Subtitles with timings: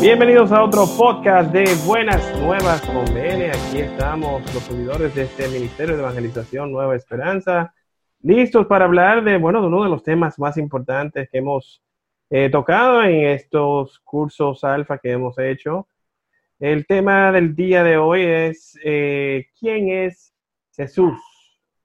[0.00, 3.50] Bienvenidos a otro podcast de Buenas Nuevas con BN.
[3.50, 7.74] Aquí estamos los servidores de este Ministerio de Evangelización Nueva Esperanza,
[8.22, 11.82] listos para hablar de, bueno, uno de los temas más importantes que hemos
[12.30, 15.86] eh, tocado en estos cursos alfa que hemos hecho.
[16.58, 20.32] El tema del día de hoy es eh, ¿quién es
[20.74, 21.20] Jesús?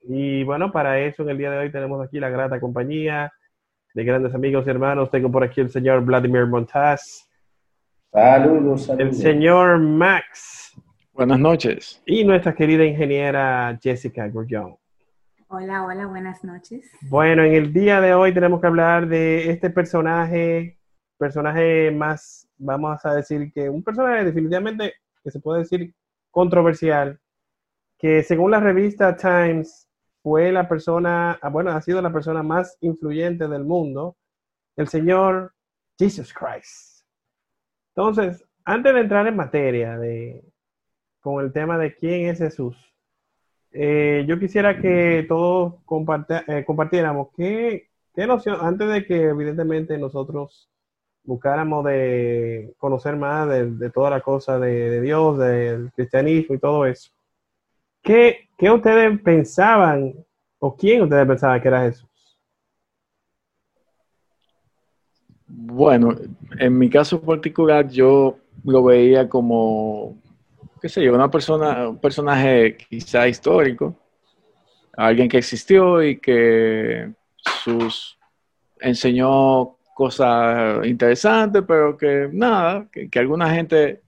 [0.03, 3.34] Y bueno, para eso en el día de hoy tenemos aquí la grata compañía
[3.94, 5.11] de grandes amigos y hermanos.
[5.11, 7.25] Tengo por aquí el señor Vladimir Montaz.
[8.15, 9.07] Saludos, saludos.
[9.07, 10.73] El señor Max.
[11.11, 12.01] Buenas noches.
[12.05, 14.77] Y nuestra querida ingeniera Jessica Grullón.
[15.49, 16.89] Hola, hola, buenas noches.
[17.09, 20.79] Bueno, en el día de hoy tenemos que hablar de este personaje,
[21.17, 25.93] personaje más, vamos a decir que un personaje definitivamente que se puede decir
[26.31, 27.19] controversial,
[27.97, 29.89] que según la revista Times
[30.23, 34.16] fue la persona, ah, bueno, ha sido la persona más influyente del mundo,
[34.77, 35.53] el señor
[36.00, 36.94] Jesus Christ.
[37.95, 40.43] Entonces, antes de entrar en materia de,
[41.21, 42.75] con el tema de quién es Jesús,
[43.71, 45.75] eh, yo quisiera que todos
[46.47, 50.69] eh, compartiéramos qué, qué noción, antes de que evidentemente nosotros
[51.23, 57.11] buscáramos de conocer más de, toda la cosa de, Dios, del cristianismo y todo eso.
[58.01, 60.13] ¿Qué, ¿Qué ustedes pensaban
[60.59, 62.09] o quién ustedes pensaban que era Jesús?
[65.47, 66.15] Bueno,
[66.57, 70.17] en mi caso particular yo lo veía como,
[70.81, 73.95] qué sé yo, una persona, un personaje quizá histórico,
[74.97, 77.13] alguien que existió y que
[77.63, 78.17] sus
[78.79, 84.01] enseñó cosas interesantes, pero que nada, que, alguna gente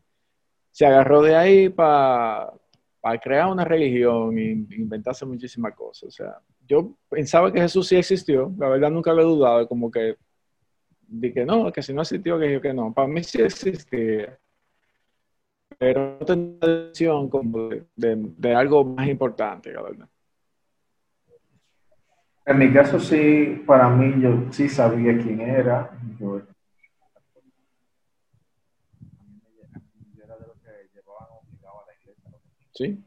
[0.71, 2.51] se agarró de ahí para
[3.21, 6.09] crear una religión e inventarse muchísimas cosas.
[6.09, 9.89] O sea, yo pensaba que Jesús sí existió, la verdad nunca lo he dudado, como
[9.91, 10.17] que
[11.07, 12.93] de que no, que si no existió, que yo que no.
[12.93, 14.37] Para mí sí existía.
[15.77, 20.09] Pero no tenía atención como de, algo más importante, la verdad.
[22.45, 25.91] En mi caso sí, para mí yo sí sabía quién era.
[26.19, 26.37] Yo,
[30.23, 32.31] era de los que llevaban obligado a la iglesia.
[32.73, 33.03] Sí.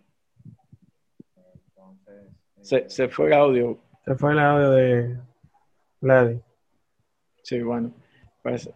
[2.61, 3.78] se, se fue el audio.
[4.05, 5.19] Se fue el audio de
[6.00, 6.50] Gladys.
[7.50, 7.93] Sí, bueno,
[8.44, 8.71] pues,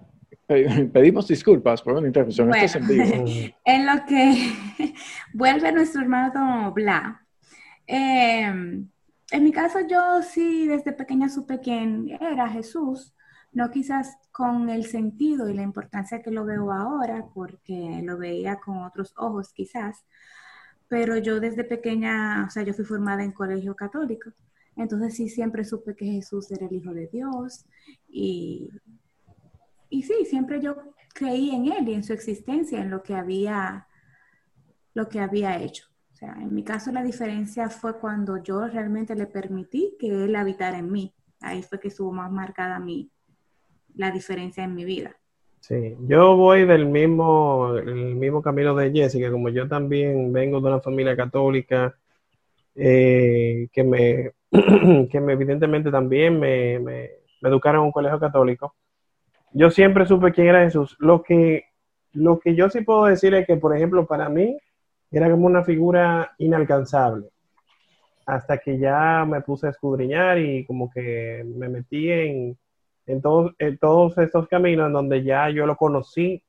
[0.93, 3.05] pedimos disculpas por una interrupción en este sentido.
[3.65, 4.53] En lo que
[5.33, 7.25] vuelve nuestro hermano Bla.
[7.87, 8.89] Em,
[9.31, 13.15] en mi caso, yo sí desde pequeña supe quién era Jesús,
[13.53, 18.57] no quizás con el sentido y la importancia que lo veo ahora, porque lo veía
[18.57, 20.05] con otros ojos quizás,
[20.89, 24.33] pero yo desde pequeña, o sea, yo fui formada en colegio católico.
[24.77, 27.67] Entonces sí, siempre supe que Jesús era el Hijo de Dios
[28.15, 28.71] y,
[29.91, 30.77] y sí, siempre yo
[31.13, 33.89] creí en Él y en su existencia, en lo que había,
[34.95, 35.87] lo que había hecho.
[36.13, 40.37] O sea, en mi caso la diferencia fue cuando yo realmente le permití que Él
[40.37, 41.13] habitara en mí.
[41.41, 43.11] Ahí fue que estuvo más marcada mi,
[43.97, 45.17] la diferencia en mi vida.
[45.59, 50.69] Sí, yo voy del mismo, el mismo camino de Jessica, como yo también vengo de
[50.69, 51.97] una familia católica
[52.77, 54.33] eh, que me
[55.11, 56.79] que me, evidentemente también me,
[57.49, 58.75] educaron en un colegio católico,
[59.53, 60.97] yo siempre supe quién era Jesús.
[60.99, 61.67] Lo que,
[62.13, 64.59] lo que yo sí puedo decir es que, por ejemplo, para mí
[65.11, 67.29] era como una figura inalcanzable.
[68.27, 72.59] Hasta que ya me puse a escudriñar y como que me metí en,
[73.07, 76.43] en, todos, en todos estos caminos en donde ya yo lo conocí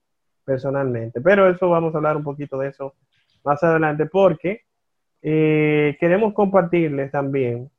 [0.43, 1.21] personalmente.
[1.21, 2.95] Pero eso vamos a hablar un poquito de eso
[3.43, 4.61] más adelante porque
[5.21, 7.69] eh, queremos compartirles también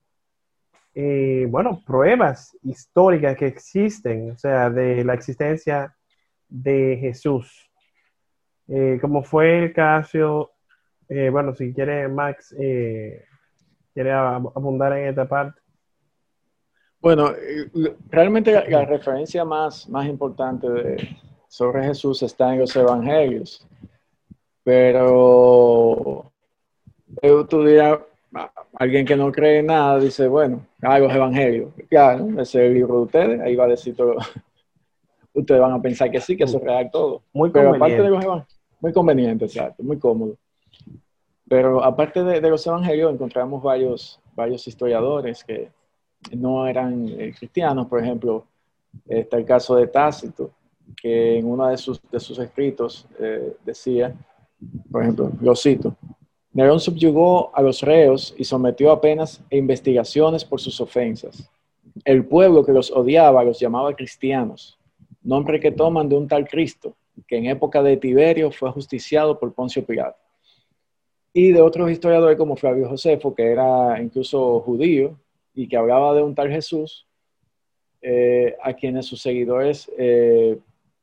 [0.98, 5.94] eh, bueno, pruebas históricas que existen, o sea, de la existencia
[6.48, 7.70] de Jesús.
[8.66, 10.52] Eh, como fue el caso,
[11.06, 12.54] eh, bueno, si quiere Max,
[13.92, 15.60] quiere abundar en esta parte.
[16.98, 17.30] Bueno,
[18.08, 20.96] realmente la, referencia más, más importante
[21.46, 23.68] sobre Jesús está en los evangelios,
[24.64, 26.32] pero
[27.50, 27.98] tú dirás,
[28.74, 31.72] alguien que no cree en nada dice, bueno, hago evangelio.
[31.88, 34.16] Claro, ese es el libro de ustedes, ahí va a decir todo.
[35.32, 37.22] ustedes van a pensar que sí, que eso es real todo.
[37.32, 40.36] Muy Pero aparte de los evangelios, muy conveniente, exacto, muy cómodo.
[41.48, 45.70] Pero aparte de, los evangelios, encontramos varios, varios historiadores que
[46.32, 47.86] no eran eh, cristianos.
[47.86, 48.44] Por ejemplo,
[49.06, 50.50] está el caso de Tácito,
[51.00, 54.14] que en uno de sus, de sus escritos eh, decía,
[54.90, 55.96] por ejemplo, lo cito,
[56.56, 61.50] Nerón subyugó a los reos y sometió a penas e investigaciones por sus ofensas.
[62.02, 64.78] El pueblo que los odiaba los llamaba cristianos,
[65.22, 66.96] nombre que toman de un tal Cristo,
[67.28, 70.16] que en época de Tiberio fue justiciado por Poncio Pilato.
[71.34, 75.14] Y de otros historiadores como Flavio Josefo, que era incluso judío
[75.54, 77.06] y que hablaba de un tal Jesús,
[78.00, 80.58] eh, a quienes sus seguidores eh,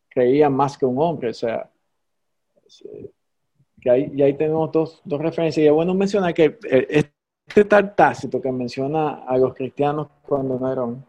[0.09, 1.29] creían más que un hombre.
[1.29, 1.69] O sea,
[3.83, 5.63] que ahí, y ahí tenemos dos, dos referencias.
[5.63, 11.05] Y es bueno mencionar que este tal Tácito que menciona a los cristianos cuando Nerón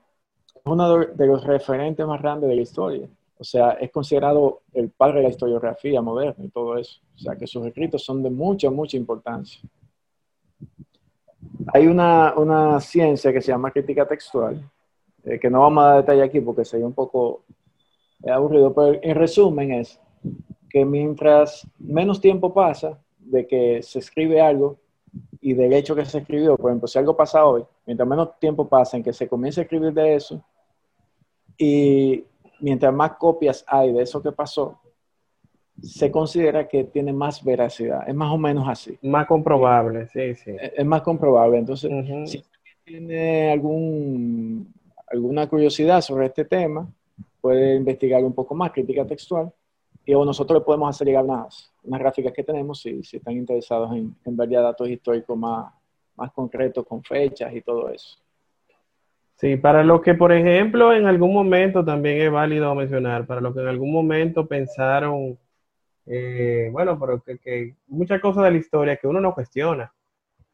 [0.57, 3.09] es uno de los referentes más grandes de la historia.
[3.39, 7.01] O sea, es considerado el padre de la historiografía moderna y todo eso.
[7.15, 9.61] O sea, que sus escritos son de mucha, mucha importancia.
[11.73, 14.61] Hay una, una ciencia que se llama crítica textual,
[15.25, 17.45] eh, que no vamos a dar detalle aquí porque sería un poco
[18.23, 20.01] eh, aburrido, pero en resumen es
[20.75, 24.77] que mientras menos tiempo pasa de que se escribe algo
[25.41, 28.69] y del hecho que se escribió, por ejemplo, si algo pasa hoy, mientras menos tiempo
[28.69, 30.43] pasa en que se comience a escribir de eso,
[31.57, 32.25] y
[32.59, 34.81] mientras más copias hay de eso que pasó,
[35.81, 38.09] se considera que tiene más veracidad.
[38.09, 38.99] Es más o menos así.
[39.03, 40.57] Más comprobable, sí, sí.
[40.59, 41.59] Es, más comprobable.
[41.59, 41.89] Entonces,
[42.29, 42.45] si
[42.85, 44.75] tiene algún,
[45.07, 46.85] alguna curiosidad sobre este tema,
[47.41, 49.53] puede investigar un poco más, crítica textual,
[50.05, 53.93] y nosotros le podemos hacer llegar unas, unas gráficas que tenemos si, si están interesados
[53.93, 55.73] en, en ver ya datos históricos más,
[56.17, 58.19] más concretos, con fechas y todo eso.
[59.37, 63.53] Sí, para lo que, por ejemplo, en algún momento también es válido mencionar, para lo
[63.53, 65.37] que en algún momento pensaron,
[66.07, 69.93] eh, bueno, pero que, muchas cosas de la historia que uno no cuestiona.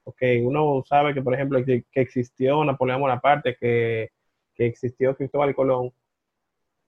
[0.05, 4.11] Ok, uno sabe que, por ejemplo, que, existió Napoleón Bonaparte, que,
[4.55, 5.93] que existió Cristóbal Colón.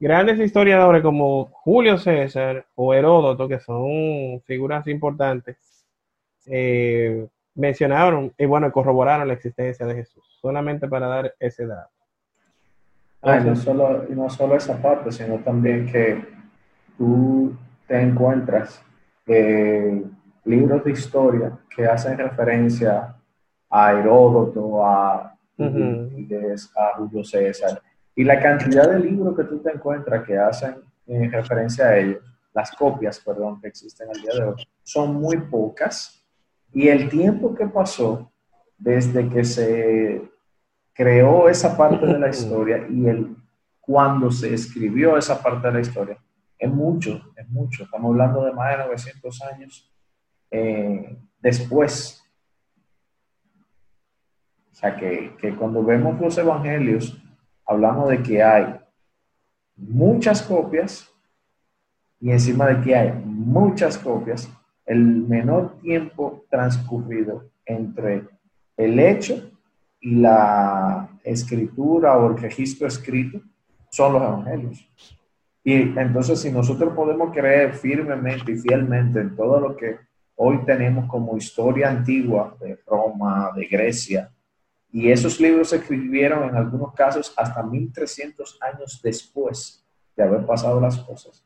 [0.02, 5.86] Grandes historiadores como Julio César o Heródoto, que son figuras importantes,
[6.46, 11.92] eh, mencionaron y bueno, corroboraron la existencia de Jesús, solamente para dar ese dato.
[13.22, 16.20] Ah, no, solo, no solo esa parte, sino también que
[16.98, 17.56] tú
[17.86, 18.84] te encuentras
[19.28, 20.02] eh,
[20.44, 23.14] libros de historia que hacen referencia
[23.70, 27.80] a Heródoto, a, a Julio César,
[28.14, 30.76] y la cantidad de libros que tú te encuentras que hacen
[31.06, 32.22] en referencia a ellos,
[32.54, 36.22] las copias, perdón, que existen al día de hoy, son muy pocas
[36.72, 38.30] y el tiempo que pasó
[38.78, 40.22] desde que se
[40.92, 43.36] creó esa parte de la historia y el
[43.82, 46.16] cuando se escribió esa parte de la historia,
[46.56, 47.82] es mucho, es mucho.
[47.82, 49.92] Estamos hablando de más de 900 años
[50.52, 52.24] eh, después.
[54.70, 57.20] O sea, que, que cuando vemos los evangelios,
[57.66, 58.76] hablamos de que hay
[59.76, 61.08] muchas copias
[62.20, 64.48] y encima de que hay muchas copias,
[64.86, 68.28] el menor tiempo transcurrido entre
[68.76, 69.50] el hecho
[70.00, 73.40] y la escritura o el registro escrito
[73.90, 74.88] son los evangelios.
[75.64, 79.98] Y entonces si nosotros podemos creer firmemente y fielmente en todo lo que
[80.36, 84.30] hoy tenemos como historia antigua de Roma, de Grecia,
[84.92, 89.84] y esos libros se escribieron en algunos casos hasta 1300 años después
[90.14, 91.44] de haber pasado las cosas.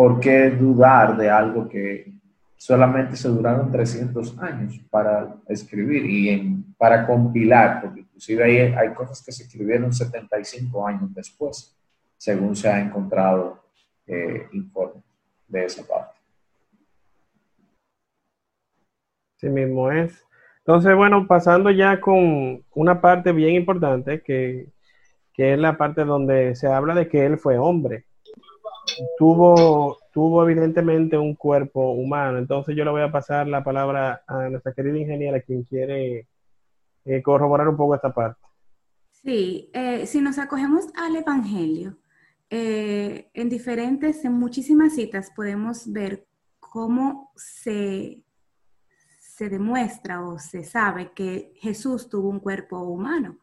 [0.00, 2.10] ¿por qué dudar de algo que
[2.56, 7.82] solamente se duraron 300 años para escribir y para compilar?
[7.82, 11.76] Porque inclusive hay, hay cosas que se escribieron 75 años después,
[12.16, 13.62] según se ha encontrado
[14.06, 15.04] eh, informes
[15.46, 16.18] de esa parte.
[19.36, 20.24] Sí mismo es.
[20.70, 24.68] Entonces, bueno, pasando ya con una parte bien importante, que,
[25.36, 28.04] es la parte donde se habla de que él fue hombre
[29.18, 32.38] tuvo, tuvo evidentemente un cuerpo humano.
[32.38, 36.28] Entonces yo le voy a pasar la palabra a nuestra querida ingeniera, quien quiere
[37.04, 38.40] eh, corroborar un poco esta parte.
[39.10, 41.98] Sí, eh, si nos acogemos al Evangelio,
[42.48, 46.28] eh, en diferentes, en muchísimas citas podemos ver
[46.60, 48.22] cómo se,
[49.40, 53.38] se demuestra o se sabe que Jesús tuvo un cuerpo humano.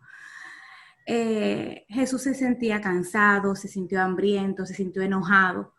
[1.07, 5.73] Eh, Jesús se sentía cansado, se sintió hambriento, se sintió enojado.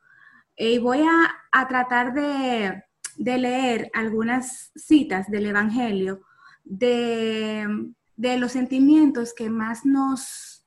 [0.57, 2.83] y voy a, tratar de,
[3.17, 6.23] leer algunas citas del Evangelio
[6.65, 10.67] de, los sentimientos que más nos,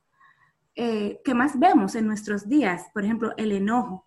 [0.76, 2.86] eh, que más vemos en nuestros días.
[2.94, 4.06] Por ejemplo, el enojo.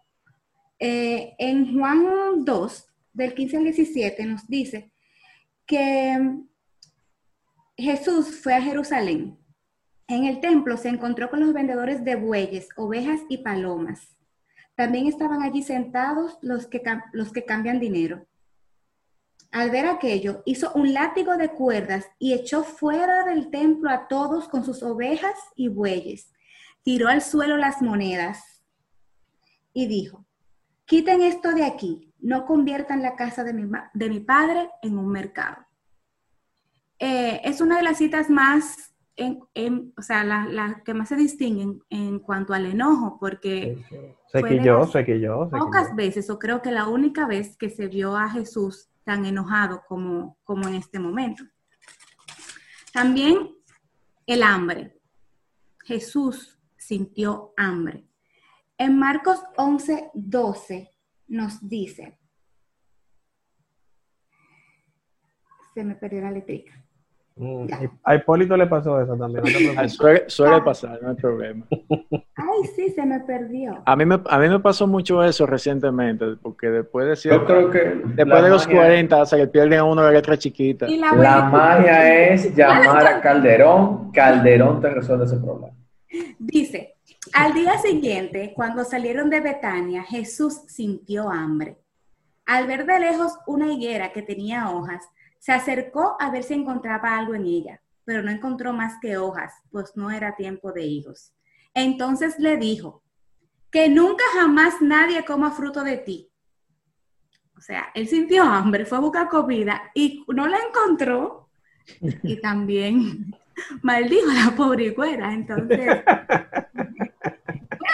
[0.79, 4.94] Eh, en Juan 2, del 15 al 17, nos dice
[5.67, 6.43] que
[7.77, 9.39] Jesús fue a Jerusalén
[10.07, 14.17] en el templo se encontró con los vendedores de bueyes, ovejas y palomas.
[14.75, 18.27] También estaban allí sentados los que, los que cambian dinero.
[19.51, 24.49] Al ver aquello, hizo un látigo de cuerdas y echó fuera del templo a todos
[24.49, 26.33] con sus ovejas y bueyes.
[26.83, 28.63] Tiró al suelo las monedas
[29.73, 30.27] y dijo,
[30.85, 35.09] quiten esto de aquí, no conviertan la casa de mi, de mi padre en un
[35.09, 35.59] mercado.
[36.99, 41.17] Eh, es una de las citas más, en, o sea, las la que más se
[41.17, 43.77] distinguen en cuanto al enojo, porque
[44.33, 45.51] sé que yo, sé que yo.
[45.51, 49.83] Pocas veces, o creo que la única vez que se vio a Jesús tan enojado
[49.87, 51.45] como, como en este momento.
[52.95, 53.55] También
[54.27, 54.99] el hambre.
[55.85, 58.07] Jesús sintió hambre.
[58.79, 60.94] En Marcos 11, 12
[61.29, 62.19] nos dice,
[65.75, 66.85] se me perdió la letrica.
[67.37, 67.67] Mm,
[68.05, 69.45] a Hipólito le pasó eso también.
[70.29, 71.67] suele, pasar, no hay problema.
[72.37, 73.83] Ay, sí, se me perdió.
[73.85, 77.71] A mí me, a mí me pasó mucho eso recientemente, porque después de Yo creo
[77.71, 80.87] que después de los 40 se le pierde a uno la letra chiquita.
[80.87, 85.75] La, magia es llamar a Calderón, Calderón te resuelve ese problema.
[86.39, 86.94] Dice,
[87.35, 91.79] al día siguiente, cuando salieron de Betania, Jesús sintió hambre.
[92.47, 95.05] Al ver de lejos una higuera que tenía hojas,
[95.41, 99.53] se acercó a ver si encontraba algo en ella, pero no encontró más que hojas,
[99.73, 101.35] pues no era tiempo de higos.
[101.75, 103.03] Entonces le dijo,
[103.75, 106.31] que nunca jamás nadie coma fruto de ti.
[107.59, 111.49] O sea, él sintió hambre, fue a buscar comida y no la encontró.
[112.23, 113.35] Y también
[113.83, 115.35] maldijo a la pobre güera.
[115.35, 116.05] Entonces,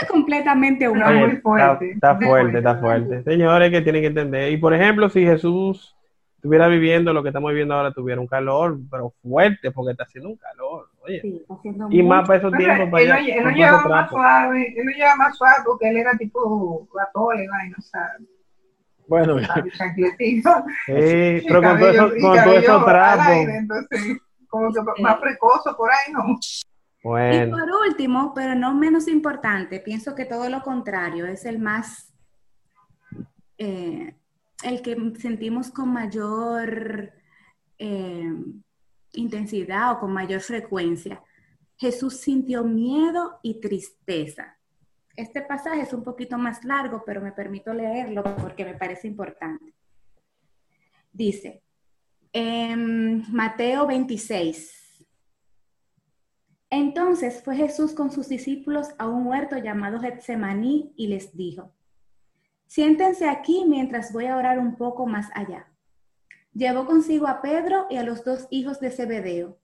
[0.09, 1.39] completamente humano.
[1.43, 1.93] fuerte.
[1.93, 3.23] Está, está fuerte, está fuerte.
[3.23, 4.53] Señores que tienen que entender.
[4.53, 5.97] Y por ejemplo, si Jesús
[6.41, 10.31] estuviera viviendo lo que estamos viviendo ahora, tuviera un calor, pero fuerte, porque está haciendo
[10.31, 10.89] un calor.
[11.03, 11.45] Oye.
[11.91, 12.89] y más para esos tiempos.
[12.91, 15.97] Para él, allá, él, no lleva más suave, él no lleva más suave porque él
[15.99, 18.17] era tipo gatole, vaina, o sea.
[19.07, 19.45] Bueno, sí,
[21.49, 23.47] pero con todo eso, con todo eso trapos.
[24.49, 26.39] Como que más precozo por ahí, ¿no?
[27.03, 27.47] Bueno.
[27.47, 32.13] Y por último, pero no menos importante, pienso que todo lo contrario es el más
[33.57, 34.15] eh,
[34.63, 37.13] el que sentimos con mayor
[37.79, 38.33] eh,
[39.13, 41.23] intensidad o con mayor frecuencia.
[41.77, 44.57] Jesús sintió miedo y tristeza.
[45.17, 49.75] Este pasaje es un poquito más largo, pero me permito leerlo porque me parece importante.
[51.13, 51.63] Dice,
[52.33, 54.80] en Mateo 26.
[56.71, 61.73] Entonces fue Jesús con sus discípulos a un huerto llamado Getsemaní y les dijo,
[62.67, 65.67] Siéntense aquí mientras voy a orar un poco más allá.
[66.55, 69.59] Llevó consigo a Pedro y a los dos hijos de Zebedeo.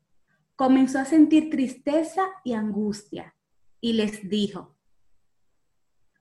[0.57, 3.35] Comenzó a sentir tristeza y angustia
[3.81, 4.77] y les dijo,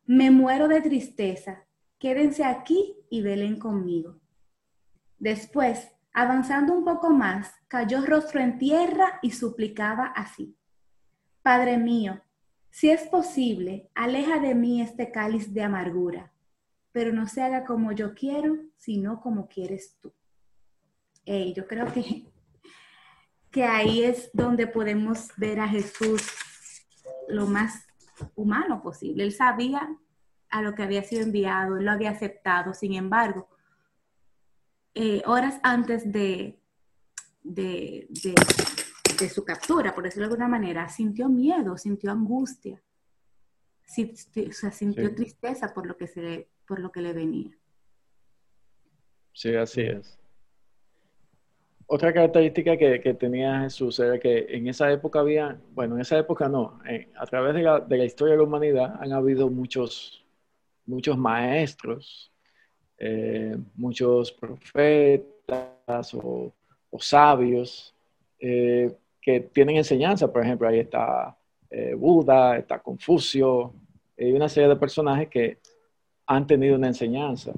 [0.07, 1.65] me muero de tristeza,
[1.97, 4.19] quédense aquí y velen conmigo.
[5.17, 10.55] Después, avanzando un poco más, cayó rostro en tierra y suplicaba así,
[11.45, 12.19] Padre mío,
[12.71, 16.31] si es posible, aleja de mí este cáliz de amargura
[16.95, 20.13] pero no se haga como yo quiero, sino como quieres tú.
[21.25, 22.31] Y yo creo que,
[23.51, 26.21] que ahí es donde podemos ver a Jesús
[27.27, 27.85] lo más
[28.33, 29.25] humano posible.
[29.25, 29.93] Él sabía
[30.49, 33.49] a lo que había sido enviado, él lo había aceptado, sin embargo,
[34.93, 36.61] eh, horas antes de,
[37.43, 38.07] de,
[39.29, 42.81] su captura, por decirlo de alguna manera, sintió miedo, sintió angustia,
[43.85, 47.51] sintió tristeza por lo que se por lo que le venía.
[49.33, 50.17] Sí, así es.
[51.87, 56.49] Otra característica que, tenía Jesús era que en esa época había, bueno, en esa época
[56.49, 56.79] no,
[57.15, 60.25] a través de la, historia de la humanidad han habido muchos,
[60.87, 62.31] muchos maestros,
[62.97, 66.51] eh, muchos profetas o,
[66.97, 67.93] sabios
[68.39, 68.95] eh,
[69.25, 70.31] que tienen enseñanza.
[70.31, 71.35] Por ejemplo, ahí está
[71.71, 73.73] eh, Buda, está Confucio,
[74.15, 75.57] hay una serie de personajes que
[76.27, 77.51] han tenido una enseñanza.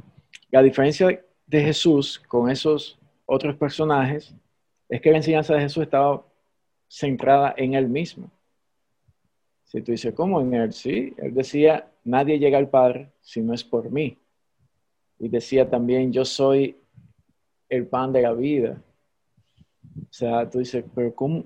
[0.50, 4.34] La diferencia de Jesús con esos otros personajes
[4.88, 6.26] es que la enseñanza de Jesús estaba
[6.88, 8.32] centrada en él mismo.
[9.66, 10.72] Si tú dices, ¿cómo en él?
[10.72, 14.18] Sí, él decía, nadie llega al Padre si no es por mí.
[15.20, 16.78] Y decía también, yo soy
[17.68, 18.82] el pan de la vida.
[20.02, 21.46] O sea, tú dices, pero ¿cómo,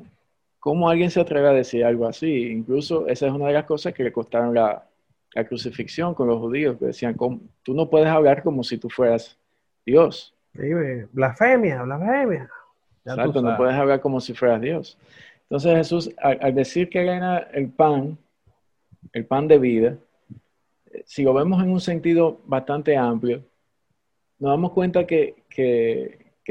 [0.59, 2.51] cómo alguien se atreve a decir algo así?
[2.51, 4.87] Incluso esa es una de las cosas que le costaron la,
[5.33, 9.37] la crucifixión con los judíos, que decían, tú no puedes hablar como si tú fueras
[9.85, 10.35] Dios.
[10.53, 10.69] Sí,
[11.11, 12.49] blasfemia, blasfemia.
[13.05, 14.97] Exacto, no puedes hablar como si fueras Dios.
[15.43, 18.17] Entonces Jesús, al, decir que era el pan,
[19.11, 19.97] el pan de vida,
[20.91, 23.43] eh, si lo vemos en un sentido bastante amplio,
[24.39, 25.35] nos damos cuenta que,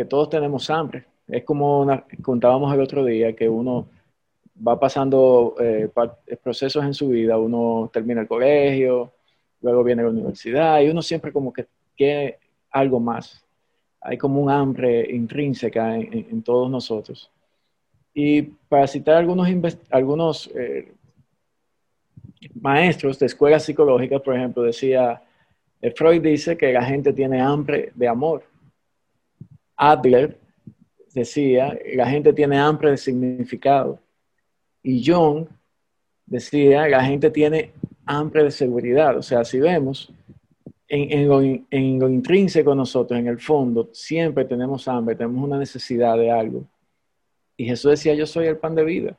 [0.08, 1.04] todos tenemos hambre.
[1.32, 1.86] Es como
[2.22, 3.88] contábamos el otro día, que uno
[4.66, 5.88] va pasando eh,
[6.42, 9.12] procesos en su vida, uno termina el colegio,
[9.62, 12.38] luego viene la universidad y uno siempre como que quiere
[12.70, 13.44] algo más.
[14.00, 17.30] Hay como un hambre intrínseca en, todos nosotros.
[18.14, 19.48] Y para citar algunos,
[19.90, 20.92] algunos eh,
[22.54, 25.22] maestros de escuelas psicológicas, por ejemplo, decía,
[25.82, 28.42] eh, Freud dice que la gente tiene hambre de amor.
[29.76, 30.38] Adler
[31.12, 34.00] decía, la gente tiene hambre de significado.
[34.82, 35.46] Y Jung
[36.26, 37.72] decía, la gente tiene
[38.06, 39.16] hambre de seguridad.
[39.16, 40.12] O sea, si vemos
[40.88, 46.16] en, lo, en lo intrínseco nosotros, en el fondo, siempre tenemos hambre, tenemos una necesidad
[46.16, 46.64] de algo.
[47.56, 49.18] Y Jesús decía, yo soy el pan de vida,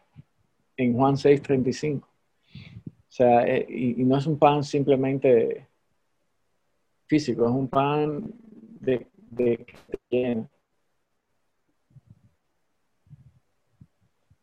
[0.76, 2.08] en Juan 6, 35.
[2.08, 5.68] O sea, eh, y, no es un pan simplemente
[7.06, 8.34] físico, es un pan
[8.80, 9.66] de, de
[10.10, 10.44] que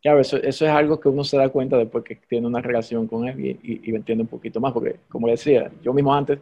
[0.01, 3.27] Claro, eso, es algo que uno se da cuenta después que tiene una relación con
[3.27, 6.39] él y, y, entiende un poquito más, porque como decía, yo mismo antes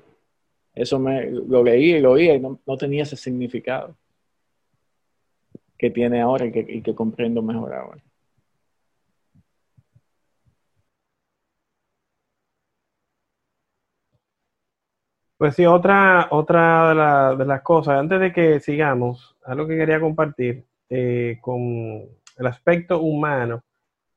[0.76, 3.96] eso me lo leí y lo oía y no, tenía ese significado
[5.78, 8.04] que tiene ahora y que, y que comprendo mejor ahora.
[15.38, 20.66] Pues sí, otra, otra de, las cosas, antes de que sigamos, algo que quería compartir
[20.90, 23.64] eh, con el aspecto humano.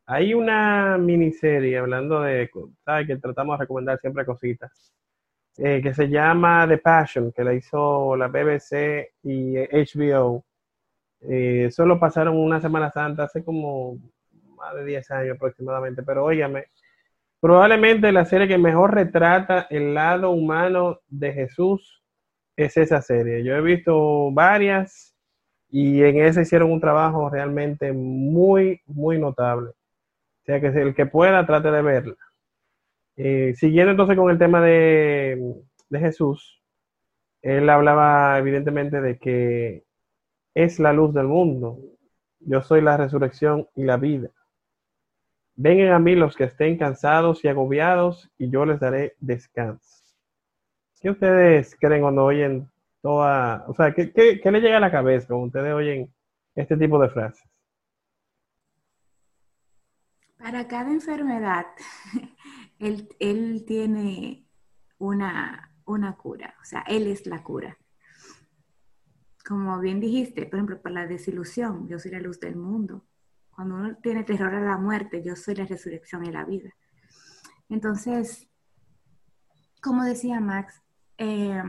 [0.06, 2.50] Hay una miniserie hablando de,
[2.84, 3.06] ¿sabes?
[3.06, 4.92] Que tratamos de recomendar siempre cositas,
[5.58, 10.44] eh, que se llama The Passion, que la hizo la BBC y HBO.
[11.20, 13.98] Eh, solo pasaron una Semana Santa hace como
[14.56, 16.66] más de 10 años aproximadamente, pero óigame,
[17.40, 22.02] Probablemente la serie que mejor retrata el lado humano de Jesús
[22.54, 23.42] es esa serie.
[23.42, 25.16] Yo he visto varias
[25.70, 29.70] y en esa hicieron un trabajo realmente muy, muy notable.
[29.70, 32.16] O sea que el que pueda trate de verla.
[33.16, 35.54] Eh, siguiendo entonces con el tema de,
[35.88, 36.60] de Jesús,
[37.42, 39.84] él hablaba evidentemente de que
[40.54, 41.78] es la luz del mundo.
[42.40, 44.30] Yo soy la resurrección y la vida.
[45.56, 50.02] Vengan a mí los que estén cansados y agobiados, y yo les daré descanso.
[51.00, 52.68] ¿Qué ustedes creen cuando oyen
[53.02, 56.12] toda, o sea, qué, qué, le llega a la cabeza cuando ustedes oyen
[56.54, 57.42] este tipo de frases?
[60.36, 61.66] Para cada enfermedad,
[62.78, 64.46] él, él tiene
[64.98, 67.78] una, una cura, o sea, él es la cura.
[69.46, 73.04] Como bien dijiste, por ejemplo, para la desilusión, yo soy la luz del mundo
[73.60, 76.70] cuando uno tiene terror a la muerte, yo soy la resurrección y la vida.
[77.68, 78.48] Entonces,
[79.82, 80.80] como decía Max,
[81.18, 81.62] eh,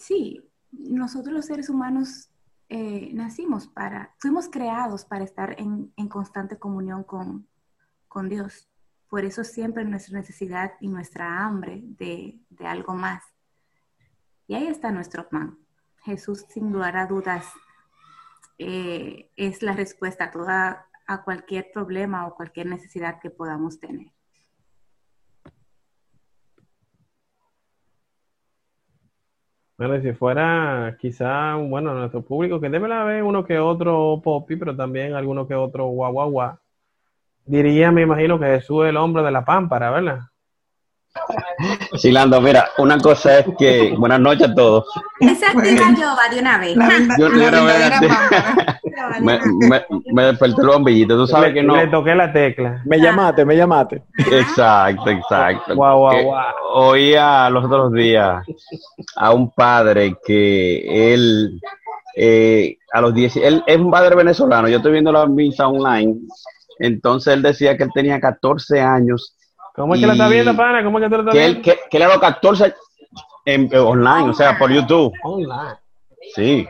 [0.00, 2.30] sí, nosotros los seres humanos
[2.68, 7.48] eh, nacimos para, fuimos creados para estar en, constante comunión con,
[8.08, 8.68] con, Dios.
[9.08, 13.22] Por eso siempre nuestra necesidad y nuestra hambre de, de algo más.
[14.46, 15.58] Y ahí está nuestro plan.
[16.02, 17.46] Jesús, sin lugar a dudas,
[18.58, 24.12] eh, es la respuesta a toda a cualquier problema o cualquier necesidad que podamos tener.
[29.80, 34.76] Bueno, si fuera quizá, bueno, nuestro público, que debe haber uno que otro popi, pero
[34.76, 36.58] también alguno que otro guau guau guau,
[37.46, 40.20] diría, me imagino que Jesús es el hombre de la pámpara, ¿verdad?
[41.96, 44.86] Silando, mira, una cosa es que, buenas noches a todos.
[45.20, 46.76] Esa activa yo va de una vez.
[47.18, 47.30] yo,
[49.20, 51.76] me, me, me, despertó el bombillito, tú sabes que no.
[51.76, 52.80] Le toqué la tecla.
[52.84, 54.02] Me llamaste, me llamaste.
[54.18, 55.74] Exacto, exacto.
[55.74, 56.54] Guau, guau, guau.
[56.74, 58.44] Oía los otros días
[59.16, 61.60] a un padre que él,
[62.16, 66.14] eh, a los 10, él es un padre venezolano, yo estoy viendo la misa online,
[66.78, 69.36] entonces él decía que él tenía 14 años
[69.80, 70.84] ¿Cómo es que la está viendo, pana?
[70.84, 71.58] ¿Cómo es que tú la estás que viendo?
[71.58, 72.74] Él, que, que él era los 14
[73.46, 75.12] en, online, o sea, por YouTube.
[75.22, 75.78] Online.
[76.34, 76.68] Sí.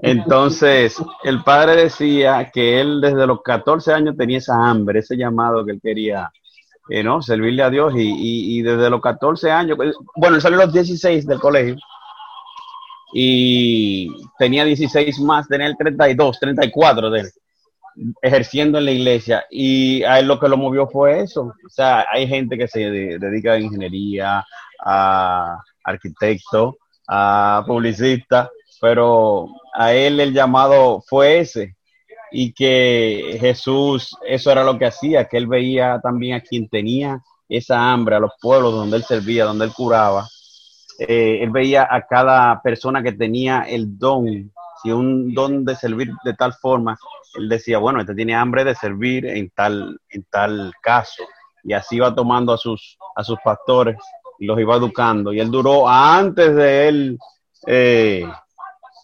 [0.00, 5.64] Entonces, el padre decía que él desde los 14 años tenía esa hambre, ese llamado
[5.64, 6.30] que él quería,
[6.88, 7.22] eh, ¿no?
[7.22, 10.64] Servirle a Dios y, y, y, desde los 14 años, pues, bueno, él salió a
[10.64, 11.76] los 16 del colegio
[13.12, 17.30] y tenía 16 más, tenía el 32, 34 de él
[18.22, 21.52] ejerciendo en la iglesia y a él lo que lo movió fue eso.
[21.64, 24.44] O sea, hay gente que se dedica a ingeniería,
[24.84, 31.76] a arquitecto, a publicista, pero a él el llamado fue ese
[32.30, 37.22] y que Jesús eso era lo que hacía, que él veía también a quien tenía
[37.48, 40.28] esa hambre, a los pueblos donde él servía, donde él curaba.
[40.98, 46.12] Eh, él veía a cada persona que tenía el don, si un don de servir
[46.24, 46.98] de tal forma
[47.34, 51.22] él decía, bueno, este tiene hambre de servir en tal, en tal caso.
[51.64, 53.96] Y así va tomando a sus, a sus pastores
[54.38, 55.32] y los iba educando.
[55.32, 57.18] Y él duró antes de él
[57.66, 58.24] eh,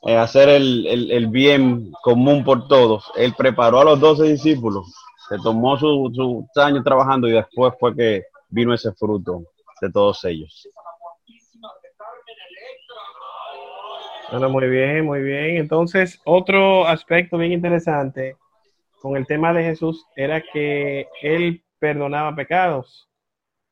[0.06, 3.10] eh, hacer el, el- el bien común por todos.
[3.16, 4.87] Él preparó a los doce discípulos,
[5.28, 9.42] se tomó su- años trabajando y después fue que vino ese fruto
[9.80, 10.68] de todos ellos.
[14.35, 15.59] Bueno, muy bien, muy bien.
[15.59, 18.37] Entonces, otro aspecto bien interesante
[19.01, 23.09] con el tema de Jesús era que él perdonaba pecados.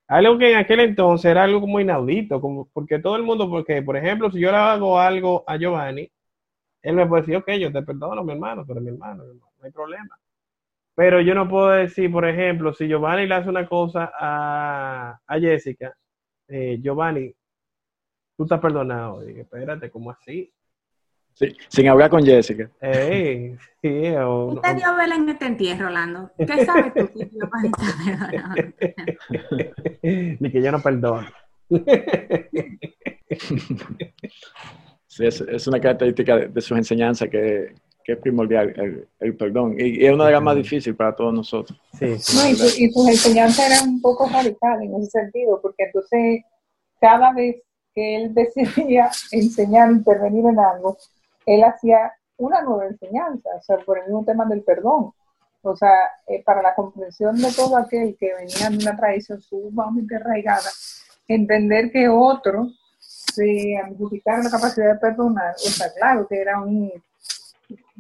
[0.09, 3.83] Algo que en aquel entonces era algo como inaudito, como porque todo el mundo, porque
[3.83, 6.11] por ejemplo, si yo le hago algo a Giovanni,
[6.83, 9.65] él me puede decir, ok, yo te perdono, mi hermano, pero mi hermano, hermano, no
[9.67, 10.19] hay problema.
[10.95, 15.41] Pero yo no puedo decir, por ejemplo, si Giovanni le hace una cosa a, a
[15.41, 15.97] Jessica,
[16.49, 17.35] eh, Giovanni,
[18.43, 19.23] tú estás perdonado.
[19.23, 20.53] Y dije, espérate, ¿cómo así?
[21.35, 22.69] Sí, sin hablar con Jessica.
[22.81, 26.31] Ey, sí, o- ¿Qué te dio vela en este entierro, Orlando?
[26.37, 28.55] ¿Qué sabes tú que yo para estar perdonado?
[30.03, 31.27] Ni que yo no perdono.
[35.07, 37.75] Sí, es, es una característica de, de sus enseñanzas que,
[38.05, 39.77] que es primordial, el, el perdón.
[39.79, 41.79] Y, y es una de las más difíciles para todos nosotros.
[41.99, 42.67] Sí, sí, No, y, verdad.
[42.67, 46.43] su- y sus enseñanzas eran un poco radicales en ese sentido, porque entonces
[47.01, 47.57] cada vez
[47.95, 50.97] que él decidía enseñar, intervenir en algo,
[51.47, 55.13] él hacía una nueva enseñanza, o sea, por el mismo tema del perdón.
[55.65, 55.93] O sea,
[56.27, 60.69] eh, para la comprensión de todo aquel que venía de una tradición sumamente arraigada,
[61.29, 66.91] entender que otro se amplificara la capacidad de perdonar, o sea, claro que era un,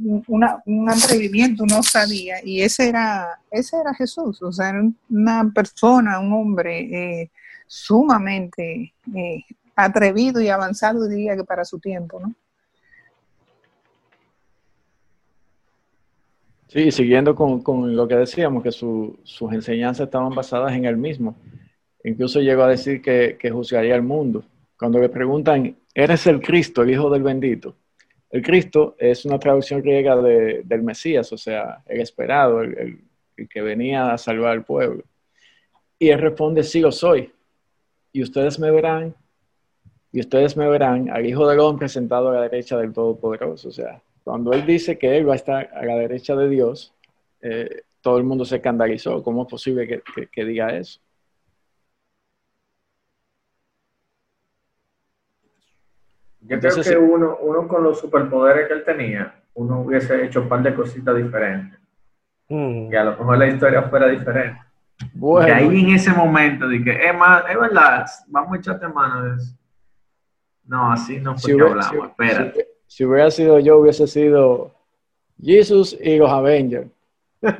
[0.04, 4.82] un- una- un atrevimiento, una osadía, y ese era, ese era Jesús, o sea, era
[5.08, 6.80] una persona, un hombre
[7.22, 7.30] eh,
[7.66, 9.40] sumamente eh,
[9.84, 12.34] atrevido y avanzado, diría que para su tiempo, ¿no?
[16.68, 20.96] Sí, siguiendo con, con lo que decíamos, que su- sus enseñanzas estaban basadas en él
[20.96, 21.36] mismo.
[22.02, 24.42] Incluso llegó a decir que, que juzgaría al mundo.
[24.78, 27.76] Cuando le preguntan, ¿eres el Cristo, el Hijo del Bendito?
[28.30, 33.00] El Cristo es una traducción griega de- del Mesías, o sea, el esperado, el, el-
[33.36, 35.04] el que venía a salvar al pueblo.
[35.98, 37.30] Y él responde, sí lo soy.
[38.12, 39.14] Y ustedes me verán,
[40.12, 43.68] y ustedes me verán al Hijo del Hombre sentado a la derecha del Todopoderoso.
[43.68, 46.94] O sea, cuando él dice que él va a estar a la derecha de Dios,
[47.40, 49.22] eh, todo el mundo se escandalizó.
[49.22, 51.00] ¿Cómo es posible que, que- que diga eso?
[56.40, 60.42] Yo Entonces, creo que uno, uno con los superpoderes que él tenía, uno hubiese hecho
[60.42, 61.78] un par de cositas diferentes.
[62.48, 62.90] Mm.
[62.90, 64.60] Que a lo mejor la historia fuera diferente.
[65.14, 69.22] Bueno, que ahí en ese momento dije, es más, es verdad, vamos a echarte mano
[69.24, 69.54] de eso.
[70.72, 72.60] No, así no fue si que hubiera, hablamos, si- espérate.
[72.88, 74.74] si- si hubiera sido yo, hubiese sido
[75.38, 76.88] Jesus y los Avengers.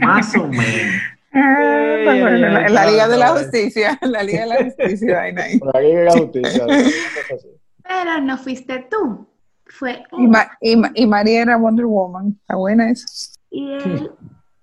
[0.00, 1.02] Más o menos.
[1.32, 5.20] Ah, Ey, bueno, la, la Liga de la Justicia, en la Liga de la Justicia,
[5.22, 5.58] ahí, ahí.
[5.58, 6.66] Por ahí la justicia.
[7.86, 9.26] Pero no fuiste tú,
[9.66, 10.26] fue Y.
[10.26, 13.06] Ma- y, y María era Wonder Woman, está buena esa.
[13.50, 14.10] Y él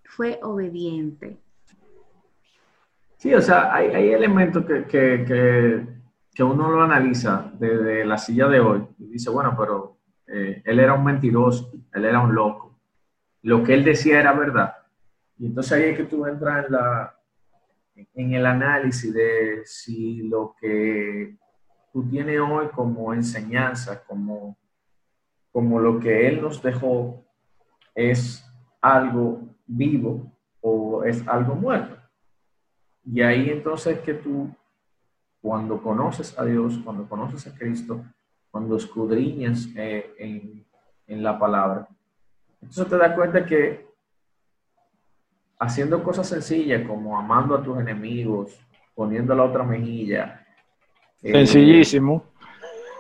[0.04, 1.38] fue obediente.
[3.26, 5.88] Sí, o sea, hay, elementos que, que, que,
[6.32, 10.80] que uno lo analiza desde la silla de hoy y dice, bueno, pero eh, él
[10.80, 12.78] era un mentiroso, él era un loco.
[13.42, 14.76] Lo que él decía era verdad.
[15.40, 17.16] Y entonces ahí es que tú entras en, la,
[18.14, 21.36] en el análisis de si lo que
[21.92, 24.56] tú tienes hoy como enseñanza, como,
[25.52, 27.26] como lo que él nos dejó,
[27.96, 28.48] es
[28.80, 31.95] algo vivo o es algo muerto.
[33.06, 34.50] Y ahí entonces que tú,
[35.42, 38.04] cuando conoces a Dios, cuando conoces a Cristo,
[38.52, 40.66] cuando escudriñas eh, en,
[41.08, 41.88] en la palabra,
[42.62, 43.86] entonces te das cuenta que
[45.60, 48.60] haciendo cosas sencillas como amando a tus enemigos,
[48.96, 50.46] poniendo la otra mejilla.
[51.22, 52.24] eh, Sencillísimo.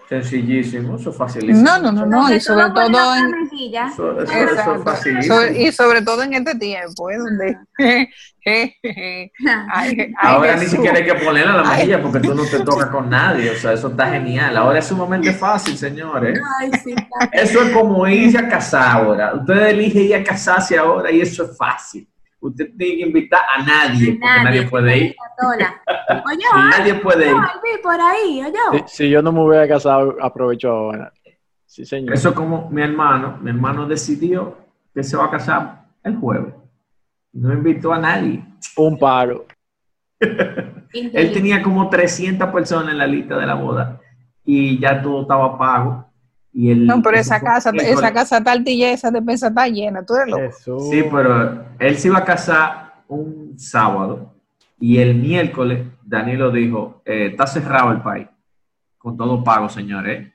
[0.09, 1.63] Eso es facilísimo.
[1.63, 4.83] No, no, no, no, y sobre todo en, la mejilla, Eso, eso- pero- eso es
[4.83, 5.35] facilísimo.
[5.57, 7.17] y sobre todo en este tiempo, ¿eh?
[7.17, 7.57] donde
[8.45, 9.31] ay,
[9.73, 11.77] ay, Ahora ni siquiera hay que ponerle a la Ay.
[11.79, 13.49] mejilla porque tú no te tocas con nadie.
[13.51, 14.55] O sea, eso está genial.
[14.57, 16.39] Ahora es sumamente fácil, señores.
[16.59, 19.33] Ay, sí, está Eso es como irse a casar ahora.
[19.35, 22.07] Usted elige ir a casarse ahora y eso es fácil.
[22.47, 25.15] Usted tiene que invitar a nadie porque nadie, puede ir.
[25.43, 25.65] Oye,
[26.69, 27.35] Nadie puede ir.
[27.81, 28.83] Por ahí, oye.
[28.85, 31.11] Si, si yo no me hubiera casado, aprovecho ahora.
[31.65, 32.13] Sí, señor.
[32.13, 33.39] Eso es como mi hermano.
[33.41, 34.57] Mi hermano decidió
[34.93, 36.53] que se va a casar el jueves.
[37.33, 38.45] No invitó a nadie.
[38.77, 39.45] Un paro.
[40.19, 43.99] Él tenía como 300 personas en la lista de la boda
[44.45, 46.05] y ya todo estaba pago.
[46.57, 50.29] Y No, pero esa casa, esa casa está altilla, esa despensa está llena, tú eres
[50.29, 50.41] loco.
[50.43, 50.89] Jesús.
[50.89, 54.33] Sí, pero él se iba a casar un sábado
[54.79, 58.27] Y el miércoles Danilo dijo, eh, está cerrado el país,
[58.97, 60.31] con todo pago, señores.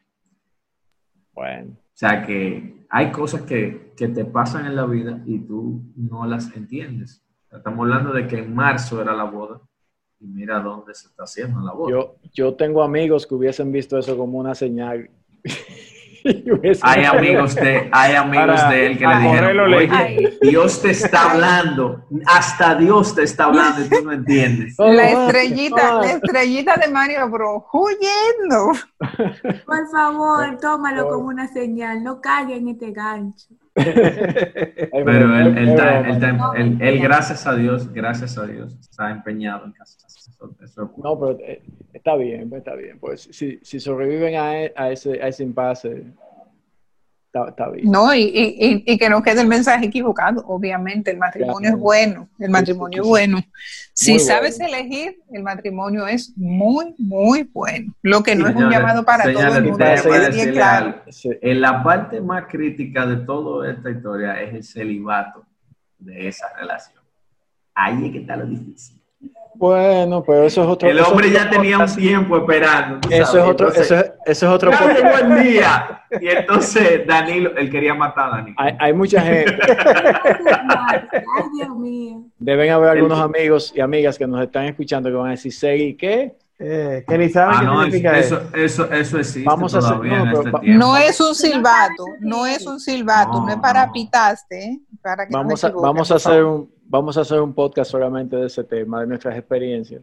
[1.33, 1.71] Bueno.
[1.73, 6.27] O sea que hay cosas que, que te pasan en la vida y tú no
[6.27, 7.25] las entiendes.
[7.51, 9.63] Estamos hablando de que en marzo era la boda
[10.19, 11.91] y mira dónde se está haciendo la boda.
[11.91, 15.09] Yo, yo tengo amigos que hubiesen visto eso como una señal.
[16.83, 21.31] Hay amigos de, hay amigos Para- de él que le dijeron, oye, Dios te está
[21.33, 24.75] hablando, hasta Dios te está hablando y tú no entiendes.
[24.79, 27.63] La estrellita, la estrellita de Mario Bros.
[27.73, 28.73] huyendo.
[29.67, 33.49] Por favor, tómalo como una señal, no caiga en este gancho.
[33.75, 39.73] Pero él, él, él él- él, gracias a Dios, gracias a Dios, está empeñado en
[39.73, 40.20] casarse.
[40.41, 41.03] Eso- eso es bueno.
[41.05, 42.99] No, pero eh, está bien, está bien.
[42.99, 46.05] Pues si, si sobreviven a, e- a ese, a ese impasse,
[47.27, 47.91] está, está bien.
[47.91, 50.43] No, y, y, y- y que no quede el mensaje equivocado.
[50.47, 51.77] Obviamente, el matrimonio Claro.
[51.77, 52.29] es bueno.
[52.39, 53.09] El matrimonio es sí, sí.
[53.11, 53.39] bueno.
[53.93, 54.75] Si Muy sabes bueno.
[54.77, 57.93] elegir, el matrimonio es muy, muy bueno.
[58.03, 59.79] Lo que no es un llamado para todo el mundo.
[59.79, 60.01] para
[60.53, 61.03] claro.
[61.23, 65.45] En la parte más crítica de toda esta historia es el celibato
[65.99, 67.03] de esa relación.
[67.75, 69.00] Ahí es que está lo difícil.
[69.55, 70.89] Bueno, pero eso es otro.
[70.89, 73.01] El hombre ya tenía un tiempo esperando.
[73.11, 76.03] Eso es otro, entonces, eso es, eso es otro el día.
[76.21, 78.57] Y entonces Danilo, él quería matar a Danilo.
[78.59, 79.59] Hay, hay mucha gente,
[80.69, 81.01] Ay,
[81.55, 82.23] Dios mío.
[82.39, 85.53] deben haber algunos El- amigos y amigas que nos están escuchando que van a decir,
[85.53, 86.37] Segui, ¿qué?
[86.63, 88.37] Eh, que ni saben Ah, qué no, significa eso.
[88.53, 90.69] eso, eso, eso existe Vamos a hacer- no, en este.
[90.75, 93.93] No es un silbato, no es un silbato, no, No, es para no.
[93.93, 94.79] pitaste, ¿eh?
[95.01, 98.35] para que no Vamos a, vamos a hacer un, vamos a hacer un podcast solamente
[98.37, 100.03] de ese tema, de nuestras experiencias.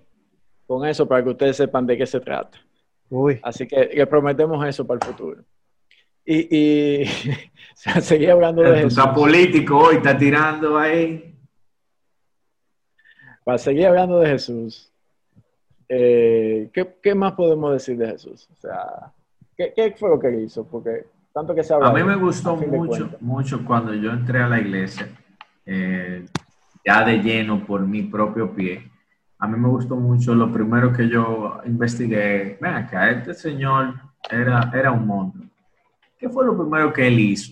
[0.66, 2.58] Con eso, para que ustedes sepan de qué se trata.
[3.10, 5.44] Uy, Así que le prometemos eso para el futuro.
[6.26, 7.06] Y, y
[7.76, 8.98] seguir hablando de Tú Jesús.
[8.98, 11.36] estás político hoy, está tirando ahí.
[13.44, 14.92] Para seguir hablando de Jesús,
[15.90, 18.48] eh, ¿qué, qué más podemos decir de Jesús?
[18.52, 19.14] O sea,
[19.58, 20.66] ¿qué, qué fue lo que hizo?
[20.66, 24.50] Porque tanto que se habla A mí me gustó mucho, mucho cuando yo entré a
[24.50, 25.08] la iglesia,
[25.66, 26.26] eh,
[26.88, 28.90] ya de lleno por mi propio pie.
[29.40, 32.58] A mí me gustó mucho lo primero que yo investigué.
[32.62, 33.94] Ven acá, este señor
[34.32, 35.46] era, era un monstruo.
[36.18, 37.52] ¿Qué fue lo primero que él hizo?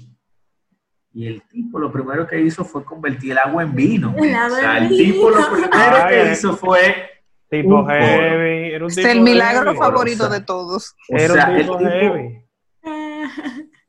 [1.13, 4.13] Y el tipo lo primero que hizo fue convertir el agua en vino.
[4.17, 6.95] El O sea, en el tipo lo primero Ay, que hizo fue
[7.49, 8.73] tipo Un heavy.
[8.73, 9.77] Era un Es tipo el milagro heavy.
[9.77, 10.95] favorito o sea, de todos.
[11.11, 12.41] O Era sea, un el tipo tipo- heavy.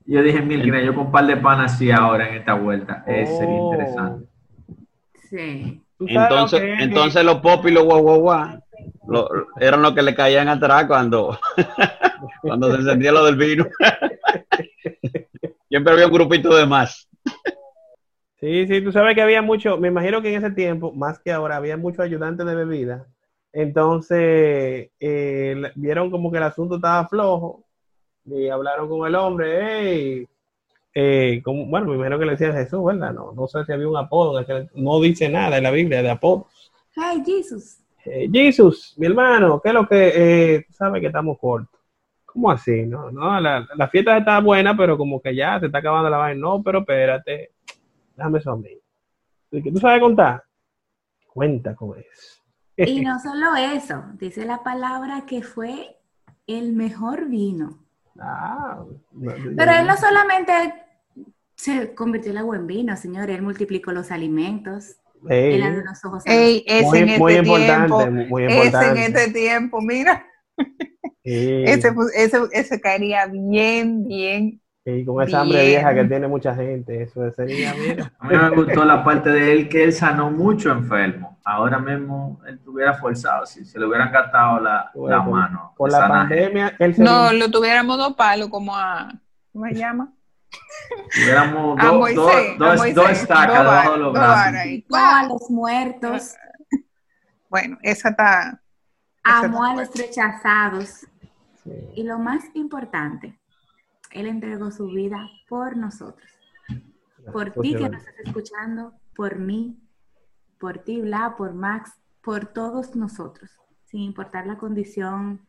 [0.09, 3.02] Yo dije, mira, yo con un par de panas así ahora en esta vuelta.
[3.06, 3.72] Sería Oh.
[3.72, 4.26] interesante.
[5.29, 5.83] Sí.
[5.99, 8.61] ¿Tú sabes Entonces, lo entonces los pop y los guau guau guau
[9.09, 9.29] lo-
[9.61, 11.39] eran los que le caían atrás cuando,
[12.43, 13.67] cuando se encendía lo del vino.
[15.69, 17.09] Siempre había un grupito de más.
[18.39, 21.33] Sí, sí, tú sabes que había mucho, me imagino que en ese tiempo, más que
[21.33, 23.07] ahora, había muchos ayudantes de bebida.
[23.53, 27.65] Entonces, eh, vieron como que el asunto estaba flojo
[28.27, 30.29] y hablaron con el hombre, hey,
[30.98, 33.12] eh, como- bueno, me imagino que le decían Jesús, ¿verdad?
[33.12, 34.42] No, no sé si había un apodo,
[34.76, 36.46] no dice nada en la Biblia de apodo.
[36.94, 37.80] Hey, Jesus.
[38.06, 40.12] Eh, Jesús, mi hermano, ¿qué es lo que,
[40.54, 41.78] eh, tú sabes que estamos cortos?
[42.24, 42.87] ¿Cómo así?
[42.87, 46.16] No, no, la, la fiesta está buena, pero como que ya se está acabando la
[46.16, 46.40] vaina.
[46.40, 47.50] No, pero espérate,
[48.16, 48.70] déjame eso a mí.
[49.50, 50.44] ¿Y que ¿Tú sabes contar?
[51.35, 52.40] Cuenta con eso.
[52.78, 55.98] Y no solo eso, dice la palabra que fue
[56.46, 57.80] el mejor vino.
[58.18, 58.82] Ah,
[59.12, 60.52] no, Pero él no solamente
[61.57, 64.97] se convirtió el agua en vino, señor, él multiplicó los alimentos,
[65.29, 68.11] Ey, él abrió los ojos Ey, es muy, en muy este importante, tiempo.
[68.29, 69.05] muy Es en importante.
[69.07, 70.27] este tiempo, mira.
[71.25, 74.61] Ese, fu- ese, ese caería bien, bien.
[74.85, 75.71] y con esa hambre bien.
[75.71, 78.12] vieja que tiene mucha gente, eso sería, mira.
[78.21, 81.38] A mí me gustó la parte de él que él sanó mucho enfermo.
[81.45, 85.73] Ahora mismo él estuviera forzado, si se le hubieran gastado la, Bueno, la mano.
[85.77, 89.12] Con la pandemia, él se No, lo tuviéramos dos palos como a.
[89.53, 90.12] ¿Cómo se llama?
[91.12, 92.16] Tuviéramos A dos, Moisés.
[92.16, 94.92] dos, a dos, Moisés, dos estacas dos debajo de varas, los brazos.
[94.95, 96.35] a los muertos,
[97.49, 98.62] Bueno, esa está.
[99.23, 101.07] amó a los rechazados.
[101.64, 101.73] Sí.
[101.95, 103.38] Y lo más importante,
[104.12, 106.31] él entregó su vida por nosotros.
[107.33, 109.77] Por ti que nos estás escuchando, por mí,
[110.61, 111.92] por ti, Bla, por Max,
[112.23, 113.51] por todos nosotros,
[113.85, 115.40] sin importar la condición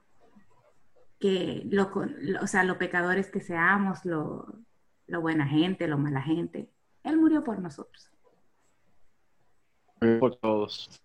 [1.19, 4.45] que, lo, con- lo- o sea, los pecadores que seamos, lo,
[5.07, 6.69] lo buena gente, lo mala gente.
[7.03, 8.09] Él murió por nosotros.
[10.19, 11.01] Por todos.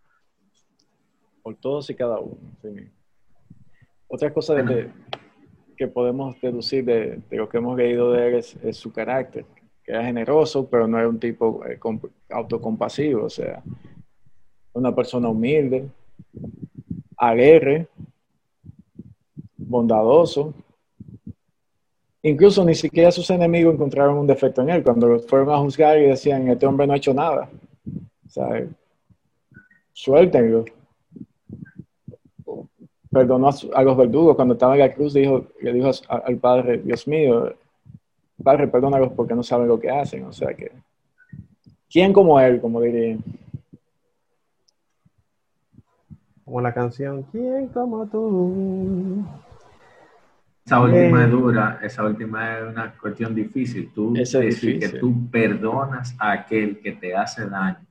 [1.42, 2.38] Por todos y cada uno.
[2.60, 2.90] sí.
[4.08, 4.90] Otra cosa de que,
[5.76, 9.46] que podemos deducir de, de lo que hemos leído de él es, es su carácter,
[9.82, 13.62] que era generoso, pero no era un tipo eh, comp- autocompasivo, o sea,
[14.74, 15.88] una persona humilde,
[17.16, 17.88] alegre,
[19.56, 20.52] bondadoso.
[22.22, 26.06] Incluso ni siquiera sus enemigos encontraron un defecto en él cuando fueron a juzgar y
[26.06, 27.48] decían, este hombre no ha hecho nada.
[29.92, 30.64] Suéltenlo.
[33.10, 37.06] Perdonó a, los verdugos cuando estaba en la cruz, dijo, le dijo al Padre, Dios
[37.06, 37.54] mío,
[38.42, 40.24] Padre, perdónalos porque no saben lo que hacen.
[40.24, 40.70] O sea que,
[41.90, 43.18] ¿quién como él, como diría?
[46.44, 49.24] Como la canción, ¿quién como tú?
[50.64, 53.90] Esa última es dura, esa última es una cuestión difícil.
[53.92, 57.84] Tú decir que tú perdonas a aquel que te hace daño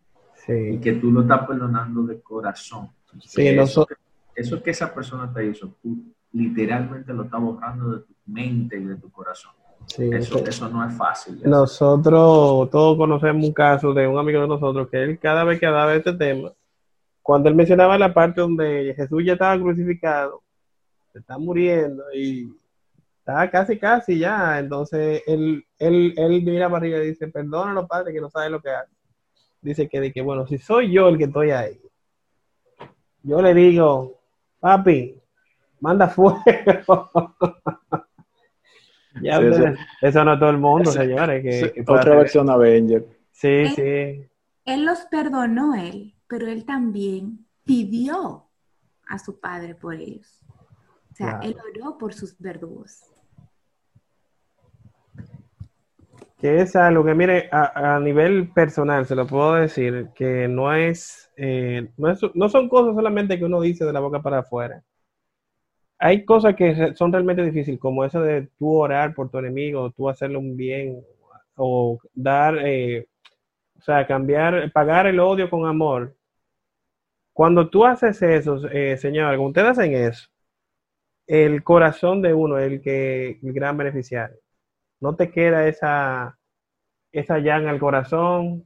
[0.48, 2.90] y que tú lo estás perdonando de corazón.
[3.20, 3.86] Sí, eso,
[4.34, 5.98] eso que esa persona te hizo, tú
[6.32, 9.52] literalmente lo estás borrando de tu mente y de tu corazón.
[9.98, 11.42] eso, eso, no es fácil.
[11.44, 15.66] Nosotros todos conocemos un caso de un amigo de nosotros que él cada vez que
[15.66, 16.52] hablaba de este tema,
[17.22, 20.42] cuando él mencionaba la parte donde Jesús ya estaba crucificado,
[21.12, 22.50] se está muriendo y
[23.22, 24.60] está casi, casi ya.
[24.60, 28.62] Entonces él, él, él mira para arriba y dice, perdónalo, padre, que no sabe lo
[28.62, 28.92] que hace.
[29.62, 31.80] Dice que, de que, bueno, si soy yo el que estoy ahí,
[33.24, 34.20] yo le digo,
[34.60, 35.22] papi,
[35.80, 36.42] manda fuego.
[39.22, 39.40] ya,
[40.02, 41.44] eso, no es todo el mundo, señores.
[41.44, 43.06] Que, otra versión Avenger.
[43.32, 44.28] Sí, sí.
[44.66, 48.48] Él los perdonó, él, pero él también pidió
[49.08, 50.41] a su padre por ellos.
[51.12, 53.12] O sea, él oró por sus verdugos.
[56.42, 61.32] que es algo que, mire, a, nivel personal, se lo puedo decir, que no es,
[61.38, 64.84] eh, no es, no son cosas solamente que uno dice de la boca para afuera.
[66.00, 70.10] Hay cosas que son realmente difíciles, como eso de tú orar por tu enemigo, tú
[70.10, 71.04] hacerle un bien,
[71.56, 73.08] o dar, eh,
[73.78, 76.16] o sea, cambiar, pagar el odio con amor.
[77.34, 80.28] Cuando tú haces eso, eh, señor, cuando ustedes hacen eso,
[81.32, 84.38] el corazón de uno el que, el gran beneficiario
[85.00, 86.38] no te queda esa,
[87.14, 88.66] esa llaga en el corazón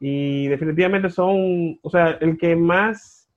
[0.00, 3.30] y definitivamente son, o sea, el que más,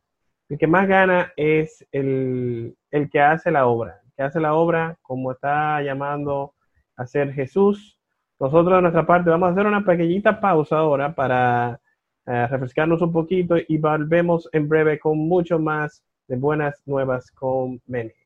[0.49, 4.97] el que más gana es el, el que hace la obra, que hace la obra
[5.03, 6.55] como está llamando
[6.97, 7.99] a hacer Jesús.
[8.39, 11.79] Nosotros de nuestra parte vamos a hacer una pequeñita pausa ahora para
[12.25, 17.79] eh, refrescarnos un poquito y volvemos en breve con mucho más de buenas nuevas con
[17.85, 18.24] Meni.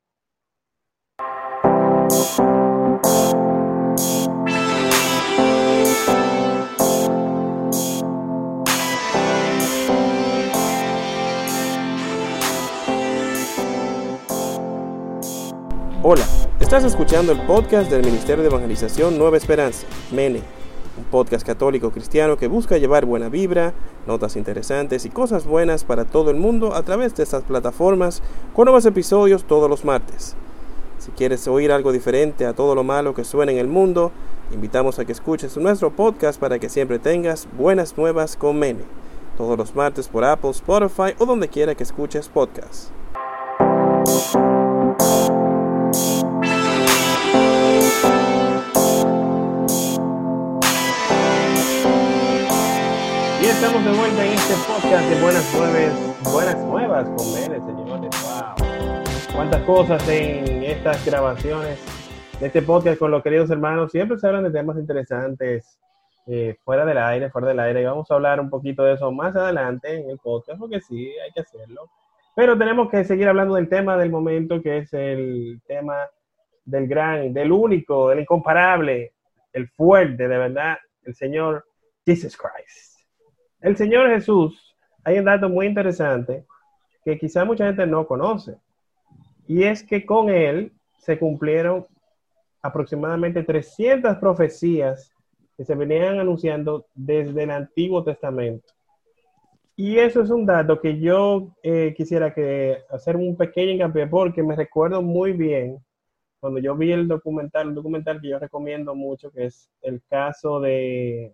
[16.01, 16.25] Hola,
[16.61, 20.41] estás escuchando el podcast del Ministerio de Evangelización Nueva Esperanza, MENE,
[20.97, 23.73] un podcast católico cristiano que busca llevar buena vibra,
[24.07, 28.23] notas interesantes y cosas buenas para todo el mundo a través de estas plataformas
[28.55, 30.37] con nuevos episodios todos los martes.
[31.09, 34.11] Si quieres oír algo diferente a todo lo malo que suena en el mundo,
[34.53, 38.83] invitamos a que escuches nuestro podcast para que siempre tengas buenas nuevas con Mene,
[39.35, 42.91] todos los martes por Apple, Spotify o donde quiera que escuches podcasts.
[53.41, 58.18] estamos de vuelta en este podcast de Buenas Nuevas, Buenas Nuevas con Mene, señores.
[59.39, 61.79] Cuántas cosas en estas grabaciones
[62.41, 63.89] de este podcast con los queridos hermanos.
[63.89, 65.79] Siempre se hablan de temas interesantes
[66.27, 67.81] eh, fuera del aire, fuera del aire.
[67.81, 71.13] Y vamos a hablar un poquito de eso más adelante en el podcast, porque sí,
[71.23, 71.89] hay que hacerlo.
[72.35, 75.95] Pero tenemos que seguir hablando del tema del momento, que es el tema
[76.65, 79.13] del gran, del único, del incomparable,
[79.53, 81.65] el fuerte, de verdad, el Señor
[82.05, 83.07] Jesus Christ.
[83.61, 84.75] El Señor Jesús,
[85.05, 86.45] hay un dato muy interesante
[87.05, 88.57] que quizá mucha gente no conoce,
[89.49, 91.87] y es que con él se cumplieron
[92.61, 95.11] aproximadamente 300 profecías
[95.57, 98.71] que se venían anunciando desde el Antiguo Testamento.
[99.75, 104.43] Y eso es un dato que yo eh, quisiera que hacer un pequeño hincapié porque
[104.43, 105.83] me recuerdo muy bien
[106.39, 110.59] cuando yo vi el documental, un documental que yo recomiendo mucho, que es el caso
[110.59, 111.33] de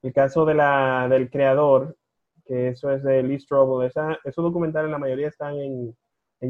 [0.00, 1.96] el caso de la, del creador,
[2.44, 5.96] que eso es de Lee Strobel, esos documentales la mayoría están en,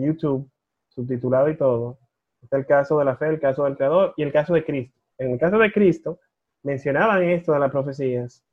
[0.03, 0.51] YouTube,
[0.89, 1.99] subtitulado y todo.
[2.43, 4.99] Está el caso de la fe, el caso del creador y el caso de Cristo.
[5.19, 6.21] En el caso de Cristo,
[6.63, 8.45] mencionaban esto de las profecías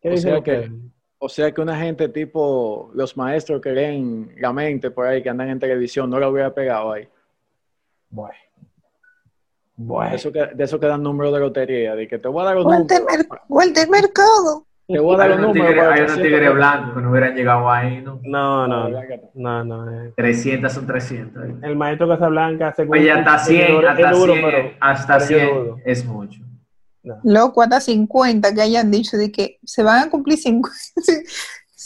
[0.00, 0.70] ¿Qué O sea que-?
[1.18, 5.30] O sea que una gente tipo los maestros que leen la mente por ahí, que
[5.30, 7.08] andan en televisión, no lo hubiera pegado ahí.
[8.10, 8.34] Bueno.
[9.76, 10.14] Bueno.
[10.14, 12.56] Eso que, de eso que dan números de lotería, de que te voy a dar
[12.56, 12.86] números.
[12.88, 14.66] Mer- Walter Mercado.
[14.86, 15.86] Te voy a dar Hay los unos números.
[15.86, 18.20] hay que unos tigres blancos que no hubieran llegado ahí, ¿no?
[18.22, 19.00] No, no, no.
[19.34, 19.84] No, no.
[19.86, 20.04] no.
[20.04, 20.12] eh.
[20.16, 21.42] 300 son 300.
[21.44, 21.54] ¿eh?
[21.62, 22.98] El maestro Casablanca, según.
[22.98, 25.76] Oye, hasta es 100, duro- hasta es duro, 100, pero- hasta pero yo 100 dudo.
[25.84, 26.40] es mucho.
[27.22, 30.74] Loco, hasta 50 que hayan dicho de que se van a cumplir 50.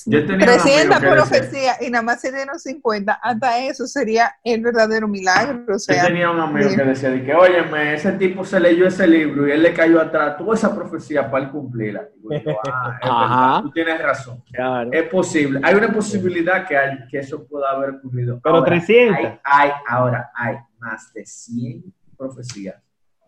[0.05, 3.12] Yo tenía un amigo 300 que por decía- ofrecía y nada más se dieron 50.
[3.22, 5.64] Hasta eso sería el verdadero milagro.
[5.66, 8.86] O Yo sea, tenía un amigo que decía de que, óyeme, ese tipo se leyó
[8.86, 12.09] ese libro y él le cayó atrás toda esa profecía para él cumplirla.
[12.30, 12.59] Y yo,
[13.03, 14.43] ah, tú tienes razón.
[14.53, 14.91] Claro.
[14.93, 15.61] Es posible.
[15.62, 18.41] Hay una posibilidad que, hay- que eso pueda haber ocurrido.
[18.43, 19.16] Pero Ahora, 300.
[19.16, 22.76] Hay, hay- ahora hay más de 100 profecías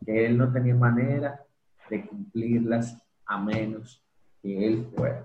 [0.04, 1.40] que él no tenía manera
[1.88, 2.96] de cumplirlas
[3.26, 4.02] a menos
[4.42, 5.24] que él fuera.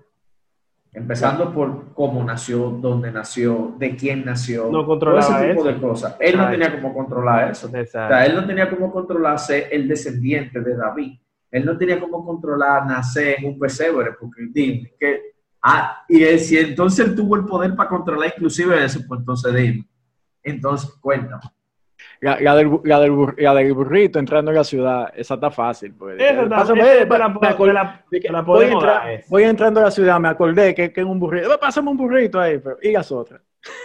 [0.96, 5.74] Empezando por cómo nació, dónde nació, de quién nació, No controlaba todo ese tipo eso.
[5.74, 6.16] de cosas.
[6.22, 7.68] Él no tenía cómo controlar eso.
[7.72, 8.16] O Exacto.
[8.16, 11.20] sea, él no tenía cómo controlar ser el descendiente de David.
[11.52, 15.20] Él no tenía cómo controlar nacer en un pesebre, porque dime, que,
[15.62, 19.54] ah, y él, si entonces él tuvo el poder para controlar inclusive eso, pues entonces
[19.54, 19.88] dime.
[20.44, 21.42] Entonces, cuéntame.
[22.26, 25.52] La, la del, la, del bur- la del burrito entrando en la ciudad, esa está
[25.52, 25.94] fácil.
[25.94, 26.18] Pues.
[29.30, 31.60] Voy, entrando a la ciudad, me acordé que, que es un burrito.
[31.60, 33.42] Pásame un burrito ahí, pero, y las otras.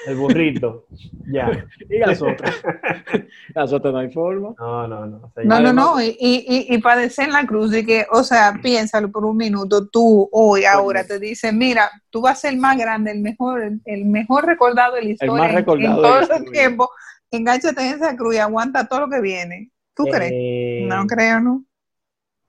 [0.06, 0.86] El burrito.
[1.30, 1.66] ya.
[1.88, 2.62] Y las otras.
[3.54, 4.54] las otras no hay forma.
[4.58, 5.16] No, no, no.
[5.18, 7.84] O sea, No, no, Además- no, y, y, y, y padecer en la cruz, de
[7.84, 12.38] que, o sea, piénsalo por un minuto, tú hoy, ahora, te dicen, mira, tú vas
[12.38, 15.50] a ser el más grande, el mejor, el, el mejor recordado de la historia más
[15.50, 16.90] en- recordado en, todo tiempo,
[17.30, 19.70] enganchate en esa cruz y aguanta todo lo que viene.
[19.94, 20.32] ¿Tú crees?
[20.34, 21.64] Eh, No creo, ¿no?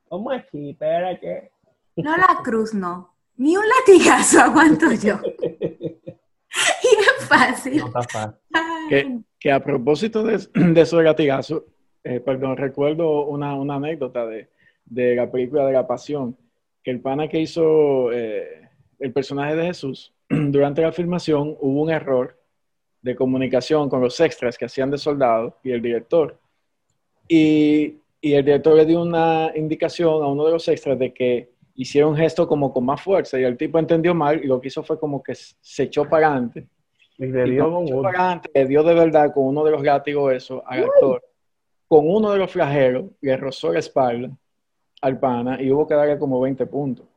[0.07, 0.71] ¿Cómo así?
[0.71, 1.51] Espérate.
[1.95, 3.15] No la cruz, no.
[3.37, 5.19] Ni un latigazo aguanto yo.
[6.83, 7.77] y es fácil.
[7.77, 8.39] No está fácil.
[8.89, 11.65] Que, que a propósito de, de eso de latigazo,
[12.03, 14.49] eh, perdón, recuerdo una, una anécdota de,
[14.85, 16.37] de la película de la Pasión,
[16.83, 18.69] que el pana que hizo eh,
[18.99, 22.40] el personaje de Jesús, durante la filmación hubo un error
[23.01, 26.37] de comunicación con los extras que hacían de soldado y el director.
[27.27, 31.51] Y, y el director le dio una indicación a uno de los extras de que
[31.75, 34.67] hiciera un gesto como con más fuerza y el tipo entendió mal y lo que
[34.67, 36.67] hizo fue como que se echó para adelante
[37.17, 39.71] Y le y dio con echó para adelante, le dio de verdad con uno de
[39.71, 41.23] los látigos eso al actor.
[41.87, 44.29] Con uno de los flagelos le rozó la espalda
[45.01, 47.07] al pana y hubo que darle como 20 puntos.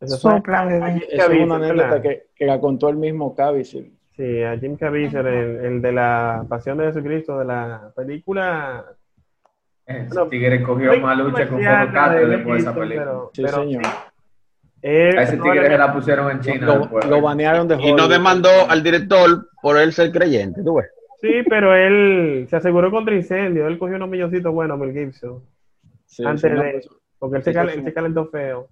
[0.00, 3.95] Eso fue Jim Esa es una anécdota que, que la contó el mismo Caviezel.
[4.16, 8.84] Sí, a Jim Caviezel, el, el de la Pasión de Jesucristo, de la película.
[9.84, 13.04] Ese Bueno, tigre cogió más lucha con Castro Mel después de esa película.
[13.04, 13.84] pero- Sí, pero señor.
[13.84, 13.90] sí,
[14.82, 17.04] él- A ese tigre se la pusieron en China Lo, después.
[17.06, 20.86] lo banearon de Y no demandó al director por él ser creyente, tú ves.
[21.20, 23.66] Sí, pero él se aseguró contra incendio.
[23.68, 25.42] Él cogió unos milloncitos buenos, Mel Gibson.
[26.06, 26.88] Sí, antes sí, no, de- pues,
[27.18, 28.68] Porque él se, Eso cal- fue- él se calentó feo.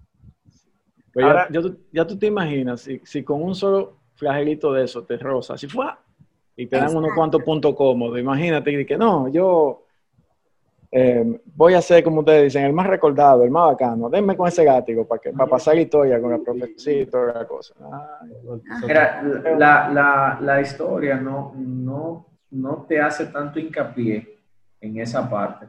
[1.13, 4.73] Pero Ahora- ya, ya tú, ya tú te imaginas, si, si con un solo flagelito
[4.73, 5.85] de eso te roza, si fue
[6.55, 9.81] y te dan unos cuantos puntos cómodos, imagínate y que no, yo
[10.91, 14.47] eh, voy a ser, como ustedes dicen, el más recordado, el más bacano, denme con
[14.47, 17.73] ese látigo para que para pasar la historia con la profecía y toda la cosa.
[18.21, 18.31] Ay,
[18.77, 19.21] eso- Mira,
[19.57, 24.37] la, la, la historia no, no, no te hace tanto hincapié
[24.79, 25.67] en esa parte,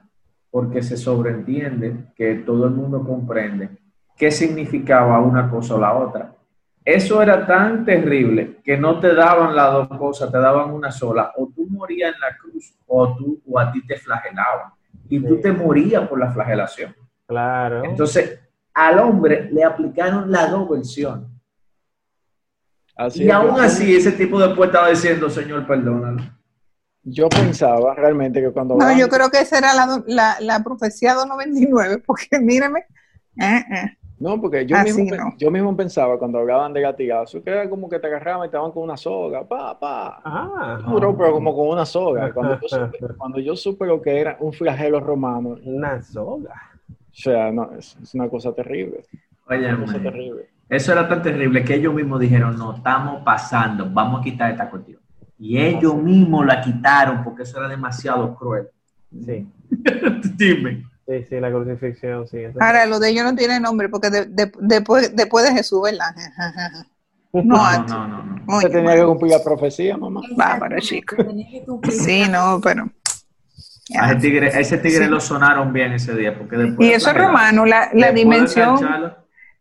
[0.50, 3.70] porque se sobreentiende que todo el mundo comprende
[4.16, 6.35] qué significaba una cosa o la otra.
[6.86, 11.32] Eso era tan terrible que no te daban las dos cosas, te daban una sola.
[11.36, 14.70] O tú morías en la cruz o, tú, o a ti te flagelaban.
[15.08, 16.94] Y tú te morías por la flagelación.
[17.26, 17.82] Claro.
[17.84, 18.38] Entonces,
[18.72, 21.28] al hombre le aplicaron las dos versiones.
[22.94, 26.22] Así Y es, aún así, ese tipo después estaba diciendo, Señor, perdónalo.
[27.02, 28.76] Yo pensaba realmente que cuando...
[28.76, 32.84] No, yo creo que esa era la, la, la profecía 299, porque míreme.
[33.40, 33.96] eh, eh.
[34.18, 35.34] No, porque yo, Así mismo, no.
[35.36, 38.56] yo mismo pensaba cuando hablaban de latigazo, que era como que te agarraban y te
[38.56, 40.20] daban con una soga, pa, pa.
[40.24, 42.32] Ah, Duro, pero como con una soga.
[42.32, 46.54] Cuando yo, supe, cuando yo supe lo que era un flagelo romano, una soga.
[46.90, 49.02] o sea, no, es, es una cosa terrible.
[49.48, 50.48] Oye, Una cosa terrible.
[50.68, 54.68] eso era tan terrible que ellos mismos dijeron, no, estamos pasando, vamos a quitar esta
[54.70, 55.00] cuestión.
[55.38, 58.68] Y ellos mismos la quitaron porque eso era demasiado cruel.
[59.24, 59.46] Sí,
[60.36, 60.84] Dime.
[61.06, 62.38] Sí, sí, la crucifixión, sí.
[62.38, 65.80] eso- Ahora, lo de ellos no tiene nombre, porque de- de- después, después de Jesús,
[65.82, 66.14] ¿verdad?
[67.32, 67.92] No, No, antes.
[67.92, 68.56] no, no, no.
[68.56, 70.22] Oye, tenía que cumplir la profecía, mamá.
[70.36, 71.16] Bárbaro, chico.
[71.90, 72.88] Sí, no, pero
[74.00, 76.36] A ese tigre, a ese tigre lo sonaron bien ese día.
[76.38, 78.78] Porque después Y eso es de- romano, la, dimensión,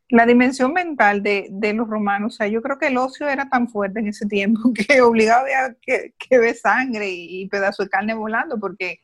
[0.07, 3.49] la dimensión mental de, de los romanos, o sea, yo creo que el ocio era
[3.49, 7.87] tan fuerte en ese tiempo que obligaba a que, que ve sangre y, y pedazos
[7.87, 8.99] de carne volando, porque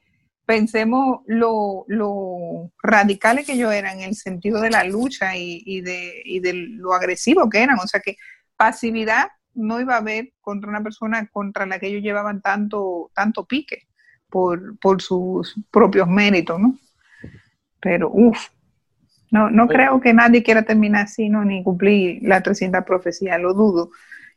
[0.52, 5.80] pensemos lo, lo radicales que ellos eran en el sentido de la lucha y, y
[5.80, 8.18] de, y de lo agresivo que eran, o sea que
[8.58, 13.46] pasividad no iba a haber contra una persona contra la que ellos llevaban tanto, tanto
[13.46, 13.88] pique
[14.30, 16.78] por, por sus propios méritos, ¿no?
[17.80, 18.50] Pero, uff,
[19.32, 21.46] no, no creo que nadie quiera terminar así, ¿no?
[21.46, 23.92] Ni cumplir la 300 profecías, lo dudo.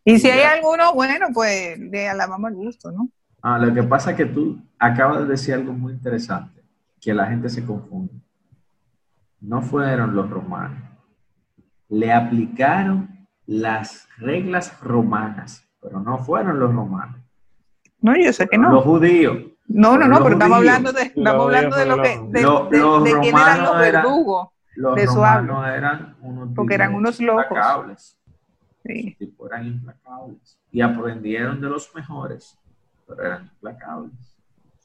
[0.04, 3.08] Y si hay alguno, bueno, pues le alabamos el gusto, ¿no?
[3.46, 6.62] Ah, lo que pasa es que tú acabas de decir algo muy interesante,
[6.98, 8.14] que la gente se confunde.
[9.40, 10.78] No fueron los romanos.
[11.90, 17.20] Le aplicaron las reglas romanas, pero no fueron los romanos.
[18.00, 18.80] No, yo sé que Los no.
[18.80, 19.36] judíos.
[19.66, 22.42] No, no, no, los pero estamos hablando de, Los estamos hablando de lo que, de,
[22.42, 24.48] Los- de- los de quién eran los verdugos.
[24.76, 27.44] Los De romanos eran unos Porque eran unos locos.
[27.44, 28.18] implacables.
[28.84, 29.16] Sí.
[29.18, 30.58] Tipo, eran implacables.
[30.70, 32.58] Y aprendieron de los mejores,
[33.06, 34.12] pero eran implacables.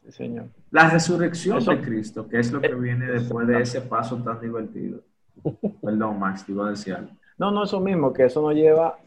[0.03, 0.45] Sí, señor.
[0.71, 4.39] La resurrección Eso- de Cristo, que es lo que viene después de ese paso tan
[4.39, 5.01] divertido.
[5.81, 7.11] Perdón, Max, te iba a decir algo.
[7.37, 8.97] No, no, eso mismo, que eso nos lleva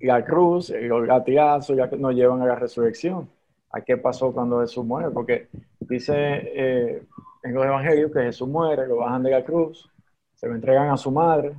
[0.00, 3.28] la cruz, los latigazos, ya que nos llevan a la resurrección.
[3.70, 5.10] ¿A qué pasó cuando Jesús muere?
[5.10, 5.48] Porque
[5.80, 7.02] dice eh,
[7.42, 9.90] en los evangelios que Jesús muere, lo bajan de la cruz,
[10.34, 11.54] se lo entregan a su madre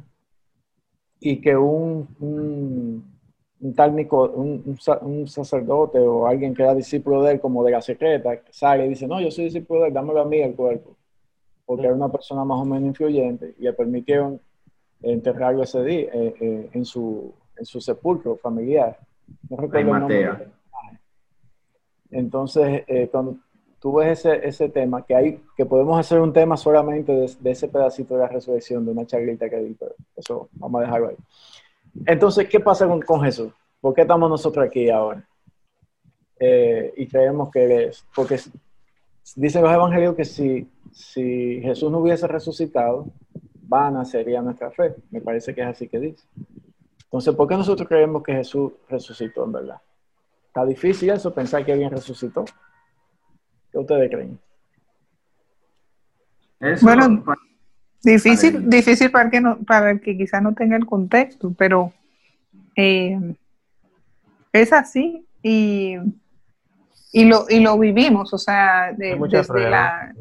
[1.19, 3.18] y que un, un,
[3.61, 7.39] un tal Nico- un, un sa- un sacerdote o alguien que era discípulo de él,
[7.39, 10.25] como de la secreta, sale y dice, no, yo soy discípulo de él, dámelo a
[10.25, 10.95] mí el cuerpo.
[11.65, 14.39] Porque era una persona más o menos influyente y le permitieron
[15.01, 18.97] enterrarlo ese día eh, eh, en, su, en su sepulcro familiar.
[19.49, 20.17] No recuerdo el nombre.
[22.11, 23.37] Entonces, eh, cuando
[23.79, 27.51] tú ves ese, ese tema, que hay que podemos hacer un tema solamente de, de
[27.51, 31.09] ese pedacito de la resurrección, de una charlita que di, pero eso vamos a dejarlo
[31.09, 31.15] ahí.
[32.05, 33.51] Entonces, ¿qué pasa con, con Jesús?
[33.81, 35.27] ¿Por qué estamos nosotros aquí ahora?
[36.39, 38.39] Eh, y creemos que Él es, porque
[39.35, 43.07] dicen los evangelios que si, si Jesús no hubiese resucitado,
[43.61, 44.95] vana sería nuestra fe.
[45.11, 46.25] Me parece que es así que dice.
[47.03, 49.81] Entonces, ¿por qué nosotros creemos que Jesús resucitó en verdad?
[50.47, 52.45] Está difícil eso, pensar que alguien resucitó.
[53.71, 54.39] ¿Qué ustedes creen?
[56.59, 57.23] Eso, Bueno,
[58.03, 58.63] Difícil, Ay.
[58.67, 61.91] difícil para el que no, para el que quizá no tenga el contexto, pero
[62.75, 63.19] eh,
[64.53, 65.95] es así y,
[67.11, 70.13] y lo y lo vivimos, o sea, de- desde la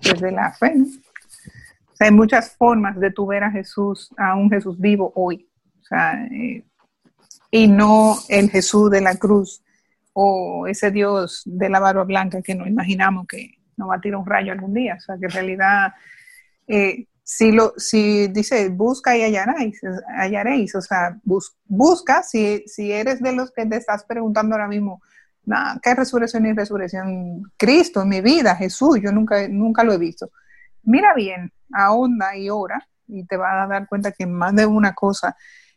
[0.00, 0.74] desde la fe.
[0.76, 0.84] ¿no?
[0.84, 5.48] O sea, hay muchas formas de tu ver a Jesús, a un Jesús vivo hoy,
[5.80, 6.64] o sea, eh,
[7.50, 9.62] y no el Jesús de la cruz
[10.12, 14.20] o ese Dios de la barba blanca que nos imaginamos que nos va a tirar
[14.20, 15.94] un rayo algún día, o sea, que en realidad
[16.68, 19.80] eh, si lo si dice busca y hallaréis,
[20.16, 24.68] hallaréis o sea, bus- busca si, si eres de los que te estás preguntando ahora
[24.68, 25.00] mismo,
[25.82, 27.50] ¿qué resurrección y resurrección?
[27.56, 30.30] Cristo en mi vida, Jesús, yo nunca, nunca lo he visto.
[30.82, 34.94] Mira bien, ahonda y ora y te vas a dar cuenta que más de una
[34.94, 35.34] cosa,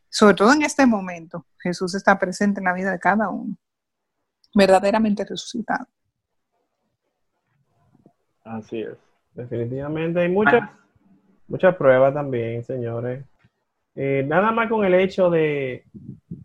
[0.10, 3.56] sobre todo en este momento, Jesús está presente en la vida de cada uno,
[4.54, 5.88] verdaderamente resucitado.
[8.43, 8.98] Así es.
[9.34, 10.70] Definitivamente hay muchas,
[11.48, 13.24] muchas pruebas también, señores.
[13.95, 15.84] Eh, nada más con el hecho de,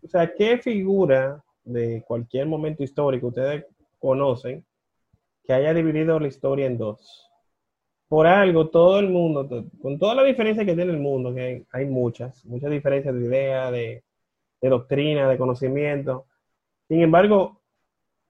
[0.03, 3.65] o sea, ¿qué figura de cualquier momento histórico ustedes
[3.99, 4.65] conocen
[5.43, 7.29] que haya dividido la historia en dos?
[8.07, 9.47] Por algo, todo el mundo,
[9.81, 13.71] con toda la diferencia que tiene el mundo, que hay, muchas, muchas diferencias de idea,
[13.71, 14.03] de,
[14.61, 16.25] de doctrina, de conocimiento.
[16.87, 17.61] Sin embargo,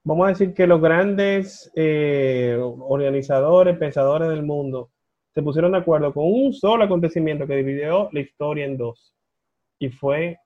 [0.03, 4.89] vamos a decir que los grandes eh, organizadores, pensadores del mundo,
[5.33, 9.15] se pusieron de acuerdo con un solo acontecimiento que dividió la historia en dos.
[9.79, 10.39] Y fue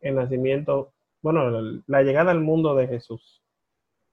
[0.00, 3.42] el nacimiento, bueno, la, la llegada al mundo de Jesús.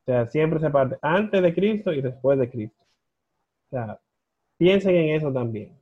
[0.01, 2.84] O sea, siempre se parte antes de Cristo y después de Cristo.
[3.67, 3.99] O sea,
[4.57, 5.78] piensen en eso también.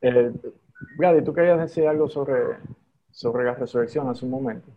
[0.00, 0.32] Eh,
[1.24, 2.58] ¿tú querías decir algo sobre,
[3.10, 4.70] sobre la resurrección hace un momento?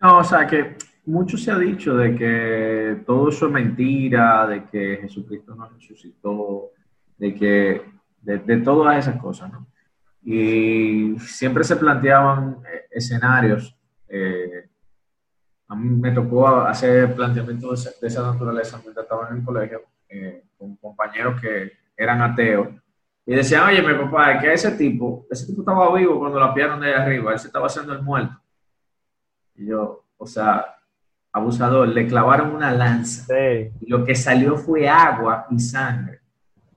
[0.00, 0.76] No, o sea que
[1.08, 6.70] mucho se ha dicho de que todo eso es mentira, de que Jesucristo no resucitó,
[7.16, 7.82] de que
[8.22, 9.66] de, de todas esas cosas, ¿no?
[10.22, 13.74] Y siempre se planteaban eh, escenarios.
[14.08, 14.68] eh,
[15.70, 19.82] a mí me tocó hacer planteamientos de, de esa naturaleza mientras estaba en el colegio
[20.08, 22.68] eh, con compañeros que eran ateos.
[23.26, 26.54] Y decían, oye, mi papá, es que ese tipo, ese tipo estaba vivo cuando la
[26.54, 28.34] pillaron de ahí arriba, él se estaba haciendo el muerto.
[29.56, 30.77] Y yo, o sea,
[31.38, 33.24] abusador, le clavaron una lanza.
[33.26, 33.70] Sí.
[33.80, 36.20] Y lo que salió fue agua y sangre.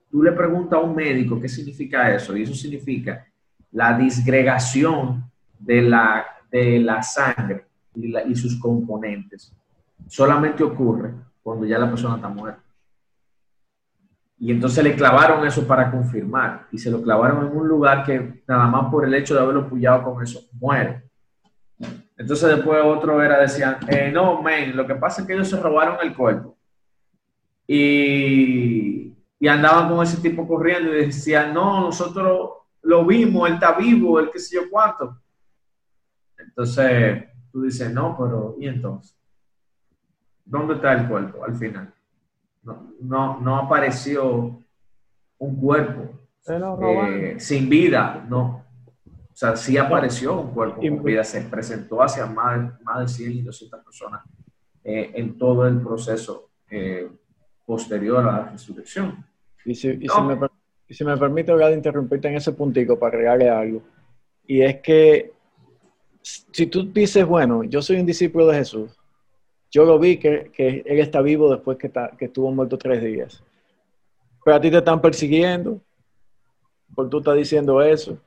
[0.10, 3.26] Tú le preguntas a un médico qué significa eso, y eso significa
[3.72, 5.24] la disgregación
[5.58, 9.54] de la, de la sangre y, la- y sus componentes.
[10.08, 12.62] Solamente ocurre cuando ya la persona está muerta.
[14.38, 16.68] Y entonces le clavaron eso para confirmar.
[16.72, 19.70] Y se lo clavaron en un lugar que nada más por el hecho de haberlo
[19.70, 21.04] pullado con eso, muere.
[22.22, 25.60] Entonces después otro era, decían, eh, no, men, lo que pasa es que ellos se
[25.60, 26.56] robaron el cuerpo.
[27.66, 32.52] Y, y andaban con ese tipo corriendo y decían, no, nosotros
[32.84, 35.20] lo vimos, él está vivo, él qué sé yo cuánto.
[36.38, 39.18] Entonces tú dices, no, pero ¿y entonces?
[40.46, 41.92] ¿Dónde está el cuerpo al final?
[42.62, 44.64] No, no, no apareció
[45.40, 48.61] un cuerpo eh, sin vida, no.
[49.34, 53.00] O sea, sí apareció un cuerpo Y- con vida, se presentó hacia más, de- más
[53.00, 54.22] de 100 y 200 personas
[54.84, 57.10] eh, en todo el proceso eh,
[57.66, 59.24] posterior a la resurrección.
[59.66, 60.14] Y si, y No.
[60.16, 60.48] si me,
[60.88, 63.82] y si me permite, interrumpirte en ese puntico para agregarle algo.
[64.48, 65.32] Y es que
[66.24, 68.92] si tú dices, bueno, yo soy un discípulo de Jesús,
[69.70, 73.42] yo lo vi que, que él está vivo después que, que estuvo muerto tres días.
[74.44, 75.80] Pero a ti te están persiguiendo,
[76.96, 78.18] porque tú estás diciendo eso,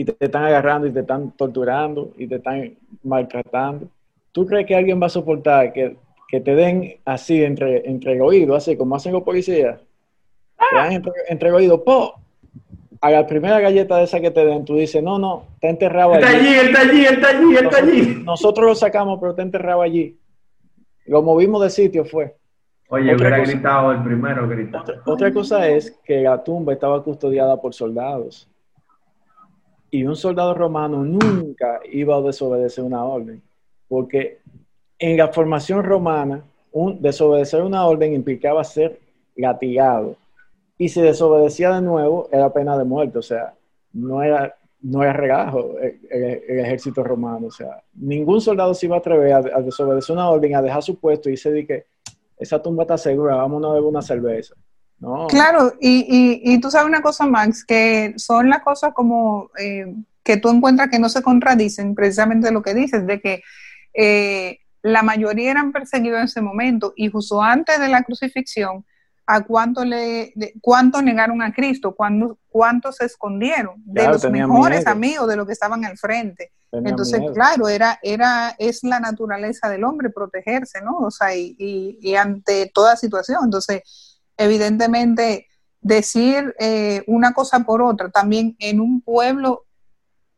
[0.00, 3.88] y te están agarrando y te están torturando y te están maltratando.
[4.32, 5.96] ¿Tú crees que alguien va a soportar que,
[6.28, 9.80] que te den así entre, entre el oído, así como hacen los policías?
[10.70, 12.14] Te dan entre, entre el oído, ¡po!
[13.00, 16.14] A la primera galleta de esa que te den, tú dices, no, no, está enterrado
[16.14, 16.46] Está allí.
[16.48, 18.22] allí, está allí, está allí, está Nosotros, allí.
[18.24, 20.18] nosotros lo sacamos, pero está enterrado allí.
[21.06, 22.34] Lo movimos de sitio, fue.
[22.88, 24.80] Oye, Otra hubiera cosa- gritado el primero, grita.
[24.80, 28.48] Otra, otra cosa es que la tumba estaba custodiada por soldados.
[29.96, 33.40] Y un soldado romano nunca iba a desobedecer una orden.
[33.88, 34.40] Porque
[34.98, 39.00] en la formación romana, un, desobedecer una orden implicaba ser
[39.36, 40.16] latigado.
[40.76, 43.16] Y si desobedecía de nuevo, era pena de muerte.
[43.16, 43.54] O sea,
[43.94, 47.46] no era, no era relajo el, ejército romano.
[47.46, 50.82] O sea, ningún soldado se iba a atrever a, a desobedecer una orden, a dejar
[50.82, 51.86] su puesto y se di que
[52.36, 54.54] esa tumba está segura, vámonos a beber una cerveza.
[54.98, 55.26] No.
[55.26, 56.06] Claro, y,
[56.44, 60.48] y, y tú sabes una cosa, Max, que son las cosas como eh, que tú
[60.48, 63.42] encuentras que no se contradicen, precisamente lo que dices, de que
[63.94, 68.84] eh, la mayoría eran perseguidos en ese momento y justo antes de la crucifixión,
[69.26, 71.94] ¿a cuánto, le, de- cuánto negaron a Cristo?
[71.94, 73.74] ¿Cuánto, cuánto se escondieron?
[73.84, 74.90] De Claro, los mejores miedo.
[74.92, 76.52] amigos, de los que estaban al frente.
[76.70, 77.34] Tenía Entonces, miedo.
[77.34, 80.98] claro, era, era, es la naturaleza del hombre protegerse, ¿no?
[80.98, 83.40] O sea, y, y- y ante toda situación.
[83.44, 83.82] Entonces,
[84.36, 85.46] evidentemente,
[85.80, 89.64] decir eh, una cosa por otra, también en un pueblo,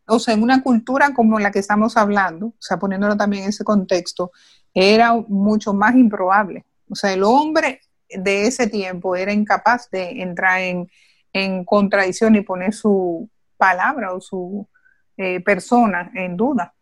[0.06, 3.48] o sea, en una cultura como la que estamos hablando, o sea, poniéndolo también en
[3.50, 4.30] ese contexto,
[4.74, 6.64] era mucho más improbable.
[6.90, 10.88] O sea, el hombre de ese tiempo era incapaz de entrar en,
[11.32, 14.66] en contradicción y poner su palabra o su
[15.16, 16.74] eh, persona en duda.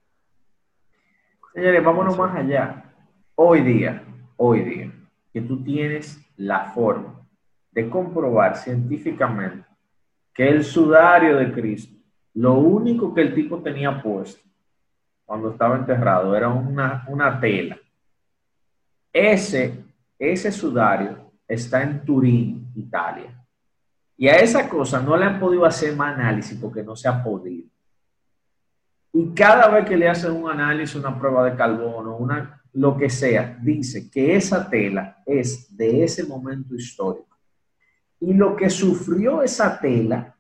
[1.54, 2.92] Señores, vámonos más allá.
[3.34, 4.04] Hoy día,
[4.36, 4.92] hoy día,
[5.32, 7.20] que tú tienes la forma
[7.70, 9.66] de comprobar científicamente
[10.32, 11.96] que el sudario de Cristo,
[12.34, 14.42] lo único que el tipo tenía puesto
[15.24, 17.76] cuando estaba enterrado era una, una tela.
[19.12, 19.82] Ese,
[20.18, 23.34] ese sudario está en Turín, Italia.
[24.16, 27.22] Y a esa cosa no le han podido hacer más análisis porque no se ha
[27.22, 27.68] podido.
[29.12, 33.08] Y cada vez que le hacen un análisis, una prueba de carbono, una, lo que
[33.08, 37.38] sea, dice que esa tela es de ese momento histórico.
[38.20, 40.36] Y lo que sufrió esa tela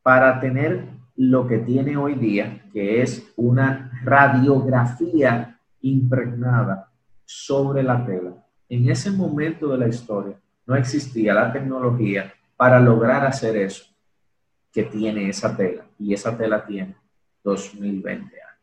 [0.00, 0.86] para tener
[1.16, 6.92] lo que tiene hoy día, que es una radiografía impregnada
[7.24, 8.46] sobre la tela.
[8.68, 13.84] En ese momento de la historia no existía la tecnología para lograr hacer eso
[14.72, 15.84] que tiene esa tela.
[15.98, 16.94] Y esa tela tiene
[17.42, 18.60] 2020 años.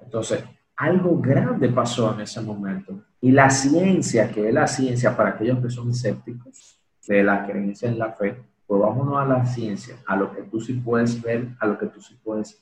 [0.00, 0.42] Entonces,
[0.82, 3.04] algo grande pasó en ese momento.
[3.20, 6.76] Y la ciencia, que es la ciencia para aquellos que son escépticos
[7.06, 10.60] de la creencia en la fe, pues vámonos a la ciencia, a lo que tú
[10.60, 12.60] sí puedes ver, a lo que tú sí puedes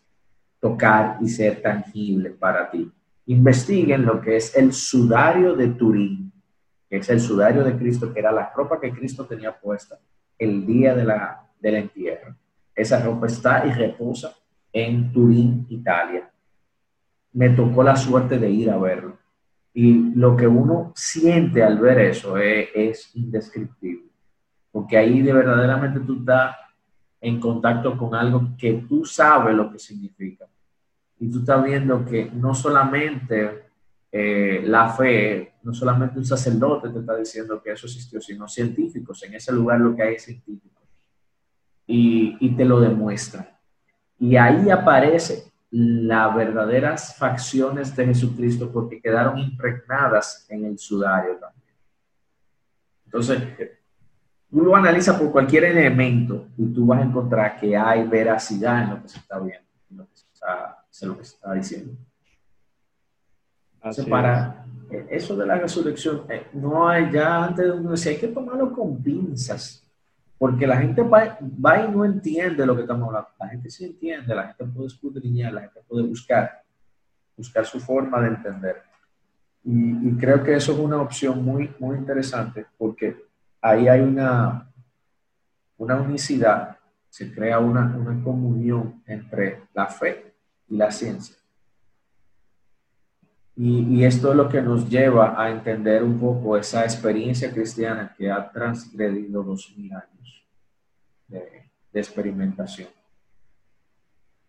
[0.61, 2.93] tocar y ser tangible para ti.
[3.25, 6.31] Investiguen lo que es el sudario de Turín,
[6.91, 9.99] que es el sudario de Cristo, que era la ropa que Cristo tenía puesta
[10.39, 12.37] el día de la, del entierro.
[12.75, 14.35] Esa ropa está y reposa
[14.71, 16.30] en Turín, Italia.
[17.33, 19.19] Me tocó la suerte de ir a verlo.
[19.73, 24.11] Y lo que uno siente al ver eso es, es indescriptible.
[24.73, 26.57] Porque ahí de verdaderamente tú estás
[27.21, 30.47] en contacto con algo que tú sabes lo que significa.
[31.19, 33.65] Y tú estás viendo que no solamente
[34.11, 39.23] eh, la fe, no solamente un sacerdote te está diciendo que eso existió, sino científicos.
[39.23, 40.83] En ese lugar lo que hay es científicos.
[41.87, 43.49] Y, y te lo demuestran.
[44.19, 51.75] Y ahí aparece las verdaderas facciones de Jesucristo porque quedaron impregnadas en el sudario también.
[53.05, 53.43] Entonces,
[54.51, 58.91] tú lo analizas por cualquier elemento y tú vas a encontrar que hay veracidad en
[58.91, 61.93] lo que se está viendo, en lo que se está, lo que se está diciendo.
[63.75, 64.65] Entonces, para
[65.09, 68.73] eso de la resurrección, eh, no hay ya antes de uno decir, hay que tomarlo
[68.73, 69.80] con pinzas,
[70.41, 73.29] porque la gente va, va, y no entiende lo que estamos hablando.
[73.39, 76.63] La gente sí entiende, la gente puede escudriñar, la gente puede buscar,
[77.37, 78.83] buscar su forma de entender.
[79.63, 83.23] Y, creo que eso es una opción muy, muy interesante, porque
[83.61, 84.73] ahí hay una,
[85.77, 86.79] una unicidad,
[87.11, 90.33] se crea una, una comunión entre la fe
[90.71, 91.37] y la ciencia.
[93.57, 98.15] Y, y, esto es lo que nos lleva a entender un poco esa experiencia cristiana
[98.17, 100.20] que ha transgredido dos mil años
[101.31, 102.89] de, experimentación,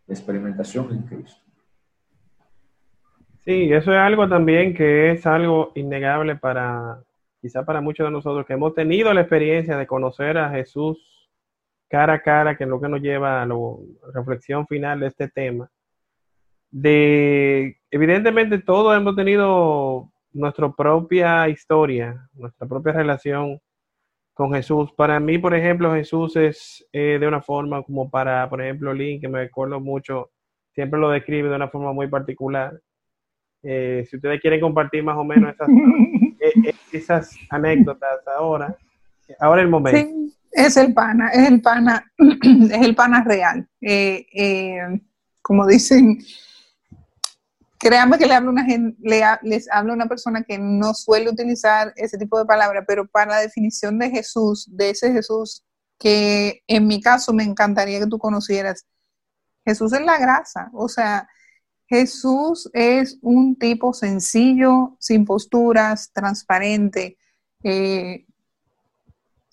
[0.08, 1.42] de experimentación en Cristo.
[3.40, 7.02] Sí, eso es algo también que es algo innegable para,
[7.42, 11.08] quizá para muchos de nosotros que hemos tenido la experiencia de conocer a Jesús
[11.88, 13.56] cara a cara, que es lo que nos lleva a la
[14.14, 15.70] reflexión final de este tema.
[16.70, 23.60] De, evidentemente todos hemos tenido nuestra propia historia, nuestra propia relación
[24.42, 24.92] con Jesús.
[24.94, 29.22] Para mí, por ejemplo, Jesús es eh, de una forma como para, por ejemplo, Link,
[29.22, 30.32] que me acuerdo mucho,
[30.74, 32.74] siempre lo describe de una forma muy particular.
[33.62, 35.68] Eh, si ustedes quieren compartir más o menos esas
[36.42, 38.76] Eh, esas anécdotas ahora.
[39.40, 40.00] Ahora el momento.
[40.00, 43.70] Sí, es el pana, es el pana, es el pana real.
[43.80, 44.80] Eh,
[45.44, 46.18] como dicen,
[47.82, 51.94] créanme que le hablo una le, les hablo a una persona que no suele utilizar
[51.96, 55.64] ese tipo de palabras, pero para la definición de Jesús, de ese Jesús
[55.98, 58.86] que en mi caso me encantaría que tú conocieras,
[59.66, 61.28] Jesús es la grasa, o sea,
[61.88, 67.18] Jesús es un tipo sencillo, sin posturas, transparente,
[67.64, 68.26] eh,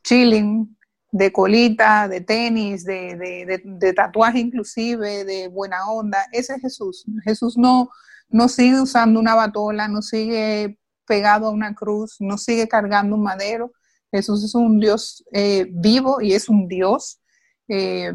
[0.05, 0.77] chilling,
[1.11, 6.27] de colita, de tenis, de, tatuaje inclusive, de buena onda.
[6.33, 7.05] Ese es Jesús.
[7.25, 7.91] Jesús no,
[8.29, 13.23] no sigue usando una batola, no sigue pegado a una cruz, no sigue cargando un
[13.23, 13.73] madero.
[14.11, 17.21] Jesús es un Dios eh, vivo y es un Dios.
[17.69, 18.13] Eh,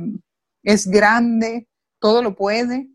[0.64, 1.68] es grande,
[1.99, 2.89] todo lo puede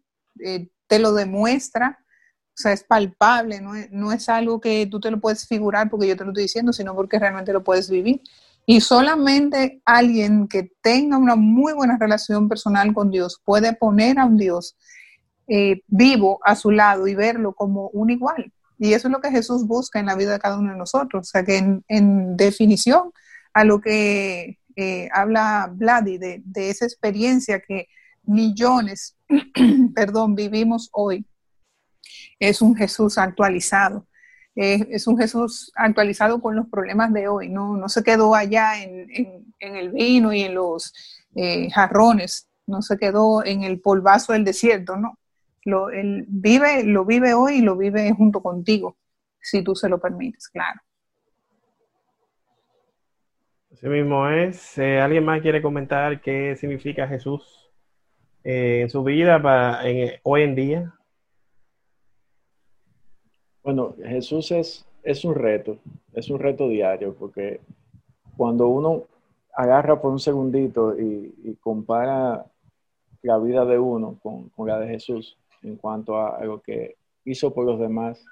[0.89, 5.47] te lo demuestra, o sea, es palpable, no es, algo que tú te lo puedes
[5.47, 8.21] figurar porque yo te lo estoy diciendo, sino porque realmente lo puedes vivir.
[8.67, 14.25] Y solamente alguien que tenga una muy buena relación personal con Dios puede poner a
[14.27, 14.77] un Dios
[15.49, 18.53] eh, vivo a su lado y verlo como un igual.
[18.79, 21.29] Y eso es lo que Jesús busca en la vida de cada uno de nosotros.
[21.29, 21.57] O sea, que
[21.89, 23.13] en, definición
[23.55, 27.89] a lo que eh, habla Vladi, de, esa experiencia que
[28.25, 29.17] millones,
[29.95, 31.25] perdón, vivimos hoy,
[32.39, 34.07] es un Jesús actualizado.
[34.55, 39.09] es un Jesús actualizado con los problemas de hoy, no, no se quedó allá en,
[39.61, 40.93] el vino y en los
[41.35, 45.19] eh, jarrones, no se quedó en el polvazo del desierto, no.
[45.69, 48.97] Lo, él vive, lo vive hoy y lo vive junto contigo,
[49.39, 50.81] si tú se lo permites, claro.
[53.71, 54.79] Así mismo es.
[54.79, 57.71] Eh, ¿Alguien más quiere comentar qué significa Jesús
[58.45, 59.83] eh, en su vida para,
[60.23, 60.95] hoy en día?
[63.63, 65.77] Bueno, Jesús es, es un reto,
[66.15, 67.61] es un reto diario, porque
[68.39, 69.05] cuando uno
[69.53, 72.47] agarra por un segundito y, compara
[73.23, 77.65] la vida de uno con, la de Jesús en cuanto a lo que hizo por
[77.67, 78.25] los demás,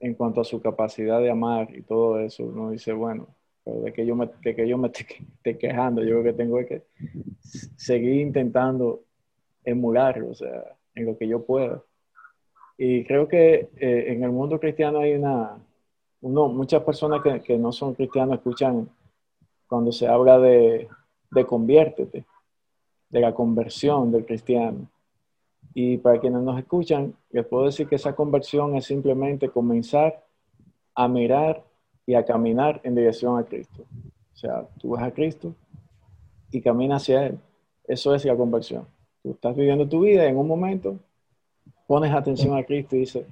[0.00, 3.28] en cuanto a su capacidad de amar y todo eso, uno dice, bueno,
[3.64, 5.06] de que yo me, que yo me esté,
[5.58, 6.84] quejando, yo lo que tengo que
[7.76, 9.04] seguir intentando
[9.64, 11.82] emularlo, o sea, en lo que yo pueda.
[12.78, 15.58] Y creo que eh, en el mundo cristiano hay una,
[16.22, 18.88] uno, muchas personas que, que, no son cristianos escuchan
[19.66, 20.88] cuando se habla de,
[21.30, 22.24] de conviértete,
[23.10, 24.88] de la conversión del cristiano.
[25.74, 30.24] Y para quienes nos escuchan, les puedo decir que esa conversión es simplemente comenzar
[30.94, 31.64] a mirar
[32.06, 33.84] y a caminar en dirección a Cristo.
[34.32, 35.54] O sea, tú vas a Cristo
[36.50, 37.38] y caminas hacia Él.
[37.86, 38.86] Eso es la conversión.
[39.22, 40.98] Tú estás viviendo tu vida y en un momento
[41.86, 43.26] pones atención a Cristo y dices,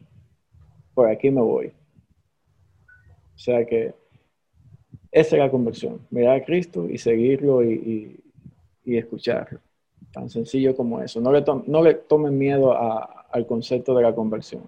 [0.94, 1.72] por aquí me voy.
[3.34, 3.94] O sea que
[5.10, 8.20] esa es la conversión, mirar a Cristo y seguirlo y,
[8.84, 9.60] escucharlo.
[10.12, 11.20] Tan sencillo como eso.
[11.20, 12.74] No le, no le tomen miedo
[13.30, 14.62] al concepto de la conversión.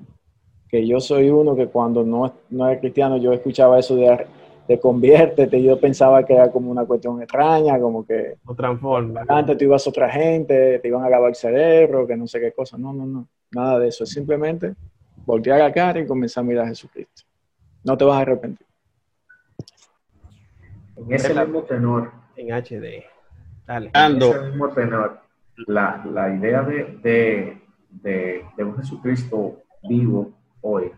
[0.69, 4.27] que yo soy uno que cuando no, no era cristiano yo escuchaba eso de,
[4.69, 9.23] de conviértete, y yo pensaba que era como una cuestión extraña, como que O transforma.
[9.29, 12.39] antes tú ibas a otra gente, te iban a lavar el cerebro, que no sé
[12.39, 12.79] qué cosa.
[12.79, 14.05] No, no, no, nada de eso.
[14.05, 14.75] Es simplemente
[15.27, 17.23] voltear la cara y comenzar a mirar a Jesucristo.
[17.83, 18.67] No te vas a arrepentir.
[20.97, 23.05] En ese mismo tenor, En HD.
[23.67, 23.87] Dale.
[23.87, 24.27] en Ando.
[24.31, 25.19] ese mismo tenor,
[25.67, 30.91] la, la idea de, de, de, de un Jesucristo vivo hoy,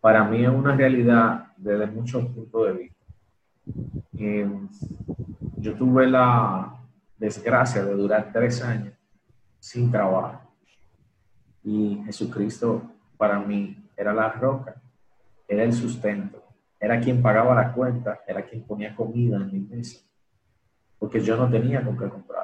[0.00, 3.04] para mí es una realidad desde muchos puntos de vista.
[4.18, 4.50] Eh,
[5.56, 6.78] yo tuve la
[7.16, 8.92] desgracia de durar tres años
[9.58, 10.40] sin trabajo.
[11.62, 12.82] Y Jesucristo
[13.16, 14.74] para mí era la roca,
[15.48, 16.42] era el sustento,
[16.78, 20.04] era quien pagaba la cuenta, era quien ponía comida en mi mesa,
[20.98, 22.43] porque yo no tenía con qué comprar.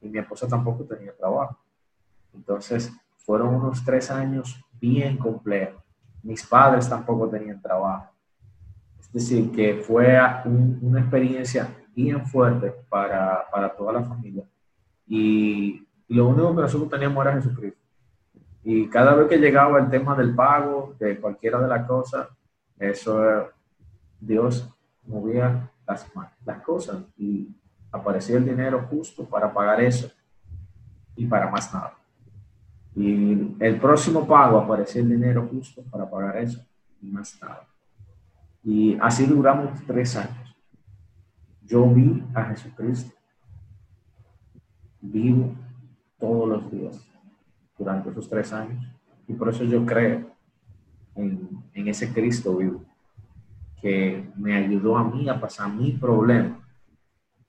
[0.00, 1.58] Y mi esposa tampoco tenía trabajo.
[2.34, 5.82] Entonces, fueron unos tres años bien complejos.
[6.22, 8.12] Mis padres tampoco tenían trabajo.
[9.00, 14.44] Es decir, que fue un- una experiencia bien fuerte para, para toda la familia.
[15.06, 17.78] Y, lo único que nosotros teníamos era Jesucristo.
[18.64, 22.28] Y cada vez que llegaba el tema del pago, de cualquiera de las cosas,
[22.78, 23.48] eso
[24.20, 24.68] Dios
[25.06, 26.10] movía las,
[26.44, 27.48] las cosas y
[27.90, 30.10] aparecía el dinero justo para pagar eso
[31.16, 31.94] y para más nada.
[32.94, 36.64] Y el próximo pago aparecía el dinero justo para pagar eso
[37.00, 37.66] y más nada.
[38.64, 40.56] Y así duramos tres años.
[41.62, 43.14] Yo vi a Jesucristo
[45.00, 45.54] vivo
[46.18, 47.00] todos los días
[47.78, 48.84] durante esos tres años.
[49.26, 50.30] Y por eso yo creo
[51.14, 52.84] en, en ese Cristo vivo,
[53.80, 56.67] que me ayudó a mí a pasar mi problema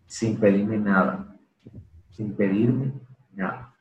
[0.10, 1.38] sin pedirme nada,
[2.10, 2.92] sin pedirme
[3.34, 3.74] nada,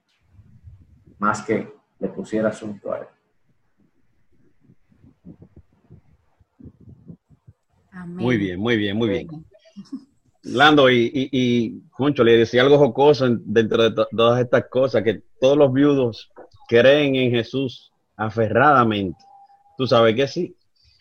[1.19, 3.07] más que le pusiera asunto a él.
[7.91, 8.17] Amén.
[8.25, 9.29] Muy bien, muy bien, muy bien.
[10.43, 14.67] Lando, y, y, y Concho, le decía algo jocoso en- dentro de to- todas estas
[14.69, 16.31] cosas, que todos los viudos
[16.69, 19.19] creen en Jesús aferradamente.
[19.79, 20.55] Tú sabes que sí.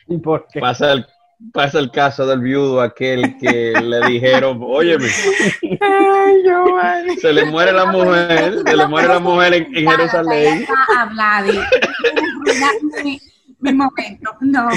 [0.07, 0.59] ¿Y por qué?
[0.61, 1.05] Pasa el,
[1.53, 5.07] pasa el caso del viudo aquel que le dijeron, óyeme,
[7.21, 10.65] se le muere la mujer, se le muere la mujer en, en Jerusalén.
[13.59, 14.35] Mi, momento.
[14.41, 14.69] No.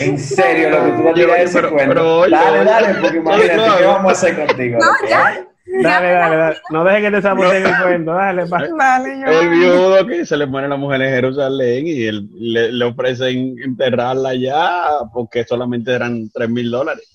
[0.00, 1.94] En serio, lo que tú vas a ese Pero- cuento.
[1.94, 3.78] pero oye, dale, dale, porque imagínate.
[3.78, 4.78] ¿qué vamos a hacer contigo?
[4.78, 5.46] No, ya.
[5.82, 6.56] Dale, dale, dale.
[6.70, 8.12] No dejes que te saboteen el cuento.
[8.14, 8.58] Dale, pa.
[9.26, 13.56] El viudo que se le muere la mujer en Jerusalén y él, le, le ofrecen
[13.62, 17.06] enterrarla ya porque solamente eran 3 mil dólares.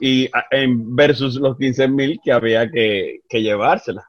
[0.00, 4.02] Y a- en versus los 15 mil que había que, que llevársela.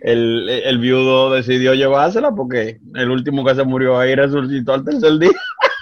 [0.00, 5.18] El, el viudo decidió llevársela porque el último que se murió ahí resucitó al tercer
[5.18, 5.30] día.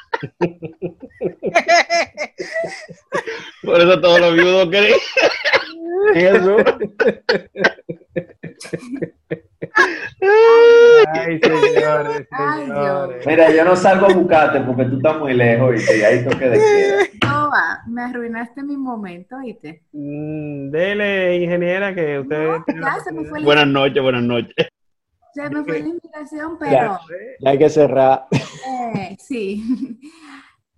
[3.62, 4.94] Por eso todos los viudos creen
[6.14, 6.62] en Jesús.
[11.14, 13.26] Ay, señores, Ay, señores.
[13.26, 16.58] Mira, yo no salgo a buscarte porque tú estás muy lejos y ahí toque de
[16.58, 16.96] queda.
[17.26, 17.80] No va.
[17.86, 19.82] Me arruinaste mi momento, ¿oíste?
[19.92, 24.22] Mm, Dele, ingeniera, que usted No, tiene la ya se me fue, Buenas noches, buenas
[24.22, 24.54] noches.
[25.34, 27.00] Se me fue la inspiración, pero Ya.
[27.40, 28.26] Ya hay que cerrar.
[28.32, 30.00] eh, sí.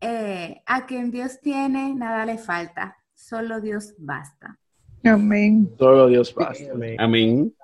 [0.07, 2.95] Eh, a quien Dios tiene, nada le falta.
[3.15, 4.59] Solo Dios basta.
[5.03, 5.71] Amén.
[5.79, 6.73] Solo Dios basta.
[6.75, 6.97] Amén.
[7.01, 7.55] Amén.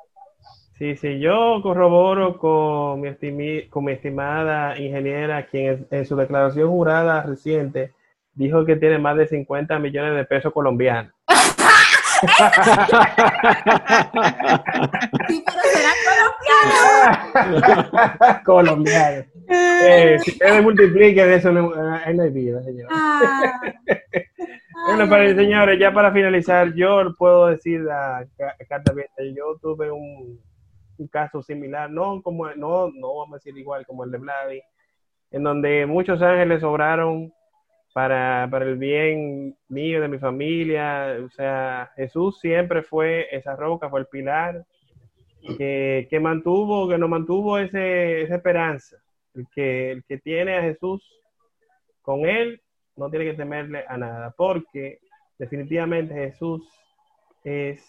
[0.78, 6.16] Sí, sí, yo corroboro con mi, estimi- con mi estimada ingeniera, quien en, en su
[6.16, 7.92] declaración jurada reciente
[8.32, 11.12] dijo que tiene más de 50 millones de pesos colombianos.
[15.28, 15.92] Sí, pero será
[17.96, 18.42] colombiano.
[18.44, 19.26] colombianos.
[19.48, 21.72] Eh, si ustedes multipliquen eso, no,
[22.04, 22.88] ahí no hay vida, señor.
[22.92, 23.60] Ah.
[24.86, 28.94] Bueno, para señores, ya para finalizar, yo puedo decir a Ca- Carta
[29.36, 30.40] yo tuve un,
[30.96, 34.62] un caso similar, no como no, no vamos a decir igual como el de Vladi,
[35.32, 37.30] en donde muchos ángeles obraron
[37.92, 41.16] para, para el bien mío, de mi familia.
[41.24, 44.64] O sea, Jesús siempre fue esa roca, fue el pilar
[45.56, 48.96] que, que mantuvo, que nos mantuvo ese, esa esperanza.
[49.34, 51.02] El que, el que tiene a Jesús
[52.02, 52.60] con él
[52.96, 54.98] no tiene que temerle a nada, porque
[55.38, 56.68] definitivamente Jesús
[57.44, 57.88] es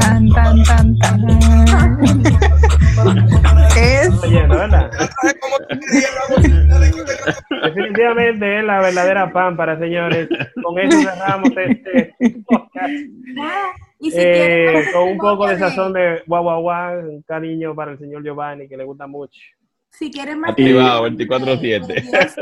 [0.00, 1.20] Tan, tan, tan.
[3.76, 4.20] Es.
[7.62, 10.28] Definitivamente es la verdadera pámpara, señores.
[10.62, 12.14] Con eso cerramos este
[12.46, 12.88] podcast.
[14.02, 17.74] Y si eh, con un poco de de- sazón de guau guau guau, un cariño
[17.74, 19.38] para el señor Giovanni que le gusta mucho.
[19.92, 21.86] Si quieren más Activado, de- 24/7.
[21.86, 22.36] de Dios,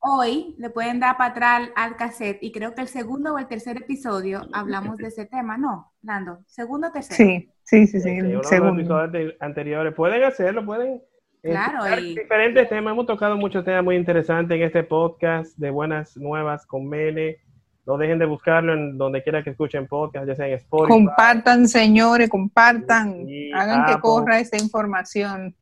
[0.00, 3.46] Hoy le pueden dar para atrás al cassette y creo que el segundo o el
[3.46, 5.92] tercer episodio hablamos de ese tema, ¿no?
[6.02, 7.16] Nando, segundo o tercero.
[7.16, 8.80] Sí, sí, sí, sí, los segundo.
[8.80, 9.94] episodios ante- anteriores.
[9.94, 11.02] Pueden hacerlo, pueden
[11.42, 12.92] eh, Claro, y- diferentes temas.
[12.92, 17.38] Hemos tocado muchos temas muy interesantes en este podcast de Buenas Nuevas con Mene.
[17.86, 20.88] No dejen de buscarlo en donde quiera que escuchen podcast, ya sea en Spotify.
[20.90, 23.28] Compartan, señores, compartan.
[23.28, 25.54] Y Hagan que corra esa información.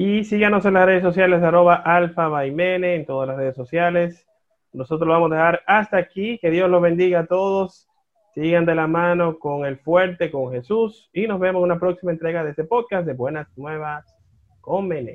[0.00, 4.28] Y síganos en las redes sociales, arroba alfa by Mene, en todas las redes sociales.
[4.72, 6.38] Nosotros lo vamos a dejar hasta aquí.
[6.38, 7.88] Que Dios los bendiga a todos.
[8.32, 11.10] Sigan de la mano con el fuerte, con Jesús.
[11.12, 14.06] Y nos vemos en una próxima entrega de este podcast de Buenas Nuevas
[14.60, 15.06] con Mene.